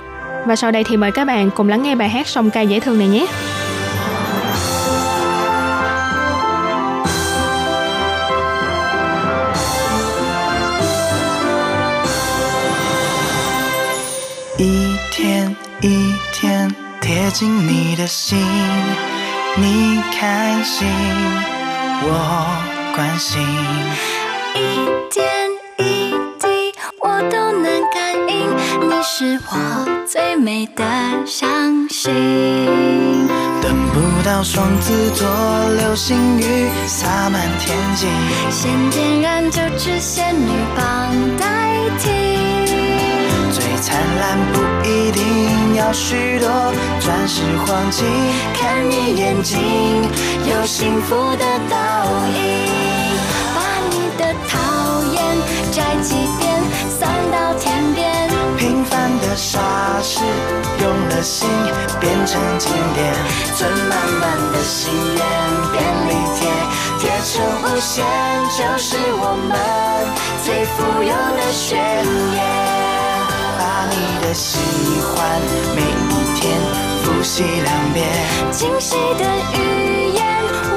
[0.45, 2.79] Và sau đây thì mời các bạn cùng lắng nghe bài hát song ca dễ
[2.79, 3.27] thương này nhé.
[17.29, 18.39] 贴近你的心，
[19.55, 20.87] 你开心，
[22.01, 22.57] 我
[22.95, 23.39] 关心。
[24.55, 24.57] 一
[25.13, 25.29] 点
[25.77, 26.09] 一
[26.39, 28.49] 滴我都能感应，
[28.89, 30.83] 你是我最美的
[31.27, 32.11] 相信。
[33.61, 35.27] 等不到双子座
[35.77, 38.07] 流星雨洒满天际，
[38.49, 42.58] 先点燃九支仙女棒代替。
[43.81, 46.49] 灿烂不一定要许多
[46.99, 48.05] 钻石黄金，
[48.53, 49.57] 看你眼睛
[50.45, 51.77] 有幸福的倒
[52.27, 52.37] 影。
[53.55, 53.57] 把
[53.89, 54.57] 你的讨
[55.13, 55.17] 厌
[55.71, 58.29] 摘几遍，送到天边。
[58.57, 59.59] 平凡的傻
[60.03, 60.19] 事
[60.81, 61.47] 用了心
[62.01, 63.13] 变成经典，
[63.55, 65.23] 存满满的心愿
[65.71, 66.51] 便利贴，
[66.99, 68.03] 贴成无限，
[68.49, 69.55] 就是我们
[70.43, 71.77] 最富有的宣
[72.35, 72.37] 言。
[73.59, 73.95] 把你
[74.25, 74.57] 的喜
[75.01, 75.41] 欢
[75.75, 76.57] 每一天
[77.03, 78.07] 复习两遍，
[78.51, 80.23] 惊喜的语言，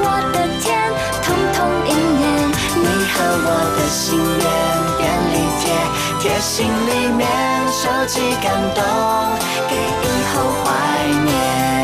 [0.03, 0.91] 我的天，
[1.23, 2.23] 通通应验。
[2.75, 3.15] 你和
[3.45, 4.45] 我的心愿
[4.97, 5.63] 便利贴，
[6.19, 7.25] 贴心里面
[7.71, 8.83] 收集感动，
[9.69, 10.67] 给以后怀
[11.23, 11.82] 念。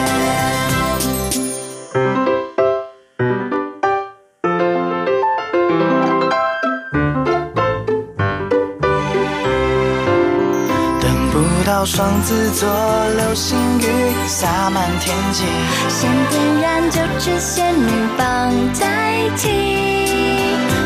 [12.00, 12.70] 双子座
[13.18, 13.84] 流星雨
[14.26, 15.44] 洒满天际，
[15.90, 19.50] 先点燃就只仙女棒代替。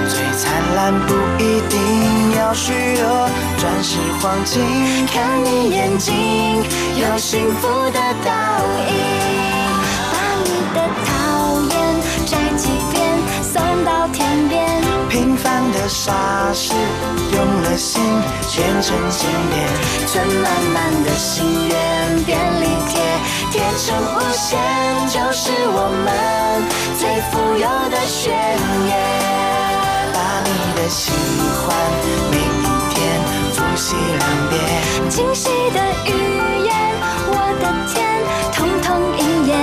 [0.10, 4.64] 最灿烂不一定要许多钻石黄金，
[5.06, 6.14] 看你眼睛
[7.00, 8.32] 有幸福的倒
[8.90, 9.23] 影。
[15.14, 16.12] 平凡的傻
[16.54, 16.74] 事
[17.34, 18.02] 用了心
[18.56, 19.70] 变成经典，
[20.08, 23.00] 存满满的心愿便利贴，
[23.52, 24.58] 贴成无限，
[25.06, 26.10] 就是我们
[26.98, 28.92] 最富有的宣言。
[30.16, 30.50] 把你
[30.82, 31.12] 的喜
[31.62, 31.78] 欢
[32.32, 32.98] 每一天
[33.54, 34.60] 复习两遍，
[35.10, 36.10] 惊喜的语
[36.66, 36.74] 言，
[37.30, 38.02] 我的天，
[38.52, 38.90] 通通
[39.20, 39.54] 应验。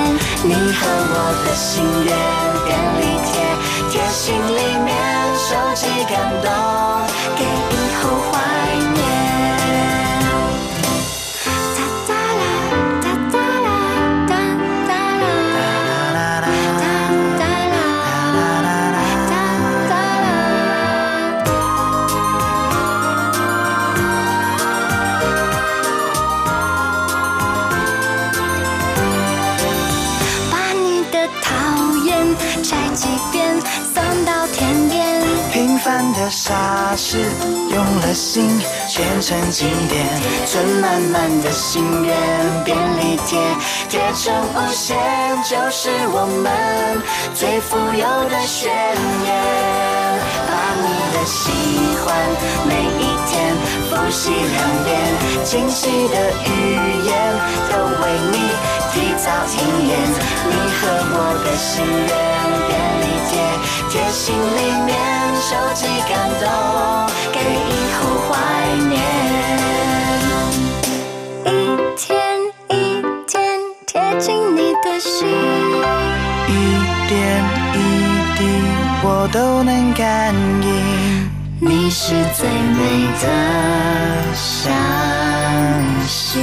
[0.45, 2.09] 你和我的心愿
[2.65, 2.71] 便
[3.01, 3.35] 利贴，
[3.91, 4.95] 贴心里面
[5.51, 6.49] 收集感动，
[7.35, 8.70] 给以后怀
[37.11, 38.57] 是用了心
[38.87, 40.07] 全程经典，
[40.45, 42.15] 存满满的心愿
[42.63, 43.37] 便利贴，
[43.89, 44.97] 贴成无限，
[45.43, 47.03] 就是我们
[47.33, 48.71] 最富有的宣
[49.25, 50.00] 言。
[51.25, 51.51] 喜
[52.03, 52.15] 欢
[52.67, 53.55] 每一天
[53.89, 54.89] 复习两遍，
[55.43, 56.15] 惊喜的
[56.45, 56.49] 语
[57.05, 57.09] 言
[57.69, 58.35] 都为你
[58.91, 59.25] 提早
[59.57, 59.57] 应
[59.87, 59.89] 验。
[60.49, 60.81] 你和
[61.13, 62.11] 我的心愿
[62.67, 62.69] 便
[63.01, 63.31] 利贴，
[63.89, 64.89] 贴心里面
[65.39, 66.43] 收集感动，
[67.31, 67.35] 给
[67.69, 68.29] 以后怀
[68.89, 68.93] 念。
[71.45, 71.47] 一
[71.97, 72.05] 天
[72.69, 72.71] 一
[73.27, 73.31] 天
[73.85, 75.27] 贴近你的心，
[76.47, 76.49] 一
[77.07, 77.09] 点
[79.20, 81.28] 我都能感应，
[81.60, 84.72] 你是最美的相
[86.06, 86.42] 信。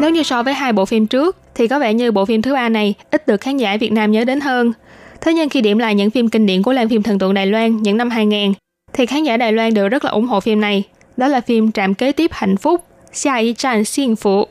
[0.00, 2.54] Nếu như so với hai bộ phim trước, thì có vẻ như bộ phim thứ
[2.54, 4.72] ba này ít được khán giả Việt Nam nhớ đến hơn.
[5.20, 7.46] Thế nhưng khi điểm lại những phim kinh điển của làng phim thần tượng Đài
[7.46, 8.52] Loan những năm 2000,
[8.92, 10.84] thì khán giả Đài Loan đều rất là ủng hộ phim này.
[11.16, 14.46] Đó là phim Trạm kế tiếp hạnh phúc, Xia Y Tràn Xiên Phụ.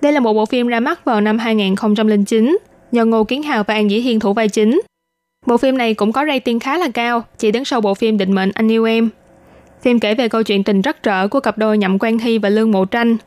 [0.00, 2.56] Đây là một bộ phim ra mắt vào năm 2009
[2.91, 4.81] nhờ Ngô Kiến Hào và An Dĩ Hiên thủ vai chính.
[5.45, 8.35] Bộ phim này cũng có rating khá là cao, chỉ đứng sau bộ phim Định
[8.35, 9.09] mệnh anh yêu em.
[9.81, 12.49] Phim kể về câu chuyện tình rất trở của cặp đôi Nhậm Quang Hy và
[12.49, 13.17] Lương Mộ Tranh.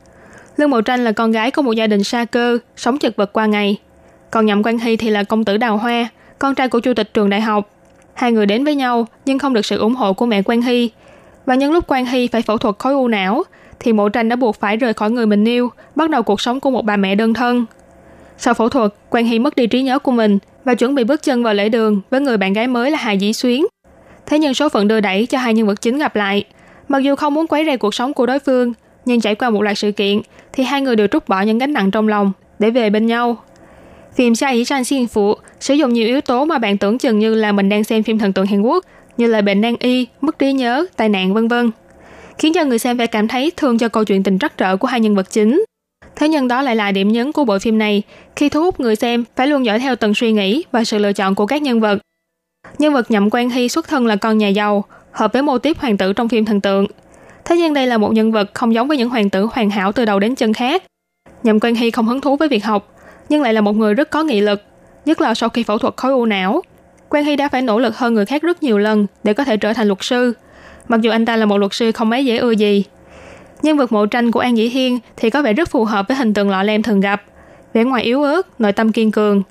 [0.57, 3.33] Lương Mộ Tranh là con gái của một gia đình sa cơ, sống chật vật
[3.33, 3.77] qua ngày.
[4.31, 6.07] Còn Nhậm Quang Hy thì là công tử đào hoa,
[6.39, 7.69] con trai của chủ tịch trường đại học.
[8.13, 10.89] Hai người đến với nhau nhưng không được sự ủng hộ của mẹ Quang Hy.
[11.45, 13.43] Và nhân lúc Quang Hy phải phẫu thuật khối u não,
[13.79, 16.59] thì Mộ Tranh đã buộc phải rời khỏi người mình yêu, bắt đầu cuộc sống
[16.59, 17.65] của một bà mẹ đơn thân.
[18.37, 21.23] Sau phẫu thuật, Quang Hy mất đi trí nhớ của mình và chuẩn bị bước
[21.23, 23.65] chân vào lễ đường với người bạn gái mới là Hà Dĩ Xuyến.
[24.25, 26.43] Thế nhưng số phận đưa đẩy cho hai nhân vật chính gặp lại.
[26.87, 28.73] Mặc dù không muốn quấy rầy cuộc sống của đối phương,
[29.05, 30.21] nhưng trải qua một loạt sự kiện
[30.53, 33.37] thì hai người đều trút bỏ những gánh nặng trong lòng để về bên nhau.
[34.15, 37.19] Phim Sa Ý San Xiên Phụ sử dụng nhiều yếu tố mà bạn tưởng chừng
[37.19, 38.85] như là mình đang xem phim thần tượng Hàn Quốc,
[39.17, 41.71] như là bệnh nan y, mất trí nhớ, tai nạn vân vân,
[42.37, 44.87] khiến cho người xem phải cảm thấy thương cho câu chuyện tình trắc trở của
[44.87, 45.63] hai nhân vật chính.
[46.15, 48.03] Thế nhưng đó lại là điểm nhấn của bộ phim này,
[48.35, 51.13] khi thu hút người xem phải luôn dõi theo từng suy nghĩ và sự lựa
[51.13, 51.99] chọn của các nhân vật.
[52.77, 55.79] Nhân vật Nhậm Quan Hy xuất thân là con nhà giàu, hợp với mô típ
[55.79, 56.87] hoàng tử trong phim thần tượng.
[57.45, 59.91] Thế nhưng đây là một nhân vật không giống với những hoàng tử hoàn hảo
[59.91, 60.83] từ đầu đến chân khác.
[61.43, 62.95] Nhậm Quan Hy không hứng thú với việc học,
[63.29, 64.61] nhưng lại là một người rất có nghị lực,
[65.05, 66.61] nhất là sau khi phẫu thuật khối u não.
[67.09, 69.57] Quan Hy đã phải nỗ lực hơn người khác rất nhiều lần để có thể
[69.57, 70.33] trở thành luật sư,
[70.87, 72.83] mặc dù anh ta là một luật sư không mấy dễ ưa gì.
[73.63, 76.17] Nhân vật mộ tranh của An Dĩ Hiên thì có vẻ rất phù hợp với
[76.17, 77.23] hình tượng lọ lem thường gặp,
[77.73, 79.43] vẻ ngoài yếu ớt, nội tâm kiên cường.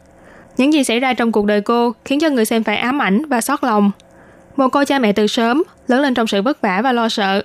[0.57, 3.27] Những gì xảy ra trong cuộc đời cô khiến cho người xem phải ám ảnh
[3.29, 3.91] và xót lòng.
[4.57, 7.43] Một cô cha mẹ từ sớm, lớn lên trong sự vất vả và lo sợ.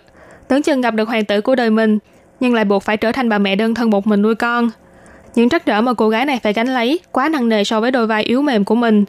[0.47, 1.99] Tưởng chừng gặp được hoàng tử của đời mình,
[2.39, 4.69] nhưng lại buộc phải trở thành bà mẹ đơn thân một mình nuôi con.
[5.35, 7.91] Những trắc trở mà cô gái này phải gánh lấy quá nặng nề so với
[7.91, 9.05] đôi vai yếu mềm của mình.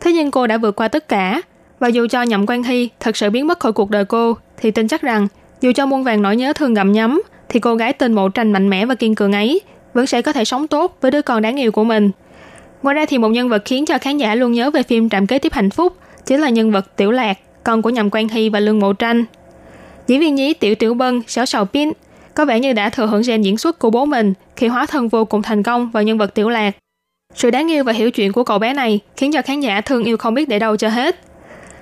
[0.00, 1.42] Thế nhưng cô đã vượt qua tất cả.
[1.78, 4.70] Và dù cho Nhậm Quan Hy thật sự biến mất khỏi cuộc đời cô, thì
[4.70, 5.28] tin chắc rằng
[5.60, 8.52] dù cho muôn vàng nỗi nhớ thương gặm nhấm, thì cô gái tên mộ tranh
[8.52, 9.60] mạnh mẽ và kiên cường ấy
[9.94, 12.10] vẫn sẽ có thể sống tốt với đứa con đáng yêu của mình.
[12.82, 15.26] Ngoài ra thì một nhân vật khiến cho khán giả luôn nhớ về phim Trạm
[15.26, 15.96] kế tiếp hạnh phúc
[16.26, 19.24] chính là nhân vật Tiểu Lạc, con của Nhậm Quan Hy và Lương Mộ Tranh.
[20.06, 21.92] Diễn viên nhí Tiểu Tiểu Bân, Sở Sầu Pin
[22.34, 25.08] có vẻ như đã thừa hưởng gen diễn xuất của bố mình khi hóa thân
[25.08, 26.70] vô cùng thành công vào nhân vật Tiểu Lạc.
[27.34, 30.04] Sự đáng yêu và hiểu chuyện của cậu bé này khiến cho khán giả thương
[30.04, 31.20] yêu không biết để đâu cho hết.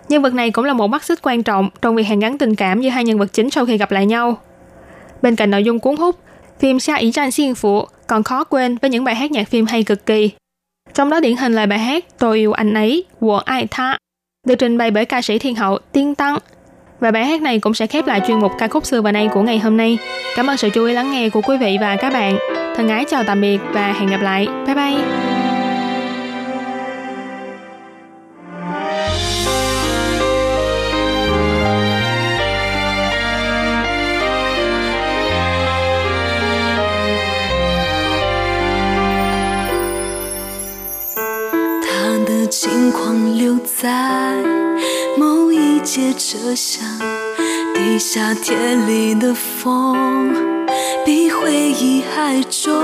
[0.09, 2.55] Nhân vật này cũng là một mắt xích quan trọng trong việc hàn gắn tình
[2.55, 4.39] cảm giữa hai nhân vật chính sau khi gặp lại nhau.
[5.23, 6.17] Bên cạnh nội dung cuốn hút,
[6.59, 9.67] phim Xa Ý Tranh Xiên Phụ còn khó quên với những bài hát nhạc phim
[9.67, 10.31] hay cực kỳ.
[10.95, 13.99] Trong đó điển hình là bài hát Tôi yêu anh ấy, của ai tha,
[14.47, 16.39] được trình bày bởi ca sĩ thiên hậu Tiên Tăng.
[17.01, 19.29] Và bài hát này cũng sẽ khép lại chuyên mục ca khúc xưa và nay
[19.33, 19.99] của ngày hôm nay.
[20.37, 22.39] Cảm ơn sự chú ý lắng nghe của quý vị và các bạn.
[22.77, 24.47] Thân ái chào tạm biệt và hẹn gặp lại.
[24.67, 25.36] Bye bye!
[47.97, 48.55] 地下铁
[48.87, 49.97] 里的风
[51.03, 52.75] 比回忆还重，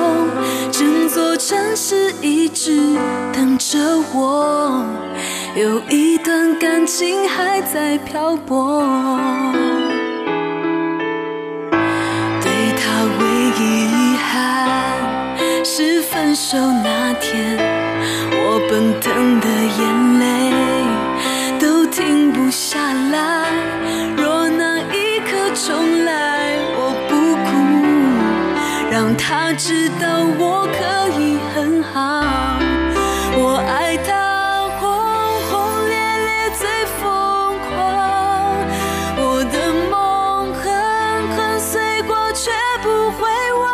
[0.71, 2.97] 整座城市一直
[3.31, 3.79] 等着
[4.15, 4.83] 我，
[5.55, 8.83] 有一段感情还在漂泊。
[12.41, 13.23] 对他唯
[13.61, 15.29] 一遗憾
[15.63, 17.59] 是分手那天。
[18.31, 19.47] 我奔腾的
[19.79, 23.41] 眼泪都停不下来。
[29.35, 32.20] 他知道我可以很好
[33.35, 34.85] 我爱他轰
[35.49, 36.68] 轰烈烈最
[37.01, 37.01] 疯
[37.64, 37.72] 狂
[39.16, 40.61] 我的梦狠
[41.35, 42.51] 狠碎过却
[42.83, 43.24] 不会
[43.62, 43.64] 忘。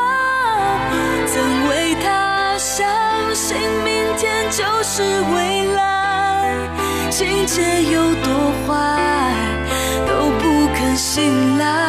[1.27, 2.87] 曾为他相
[3.35, 5.03] 信明天就是
[5.35, 6.71] 未来？
[7.11, 9.35] 情节有多坏
[10.07, 11.88] 都不肯醒来。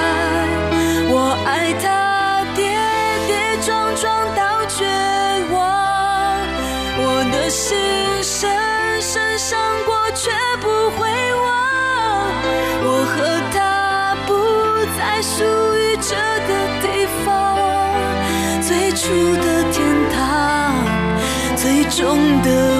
[21.98, 22.77] 最初的天堂，最终的。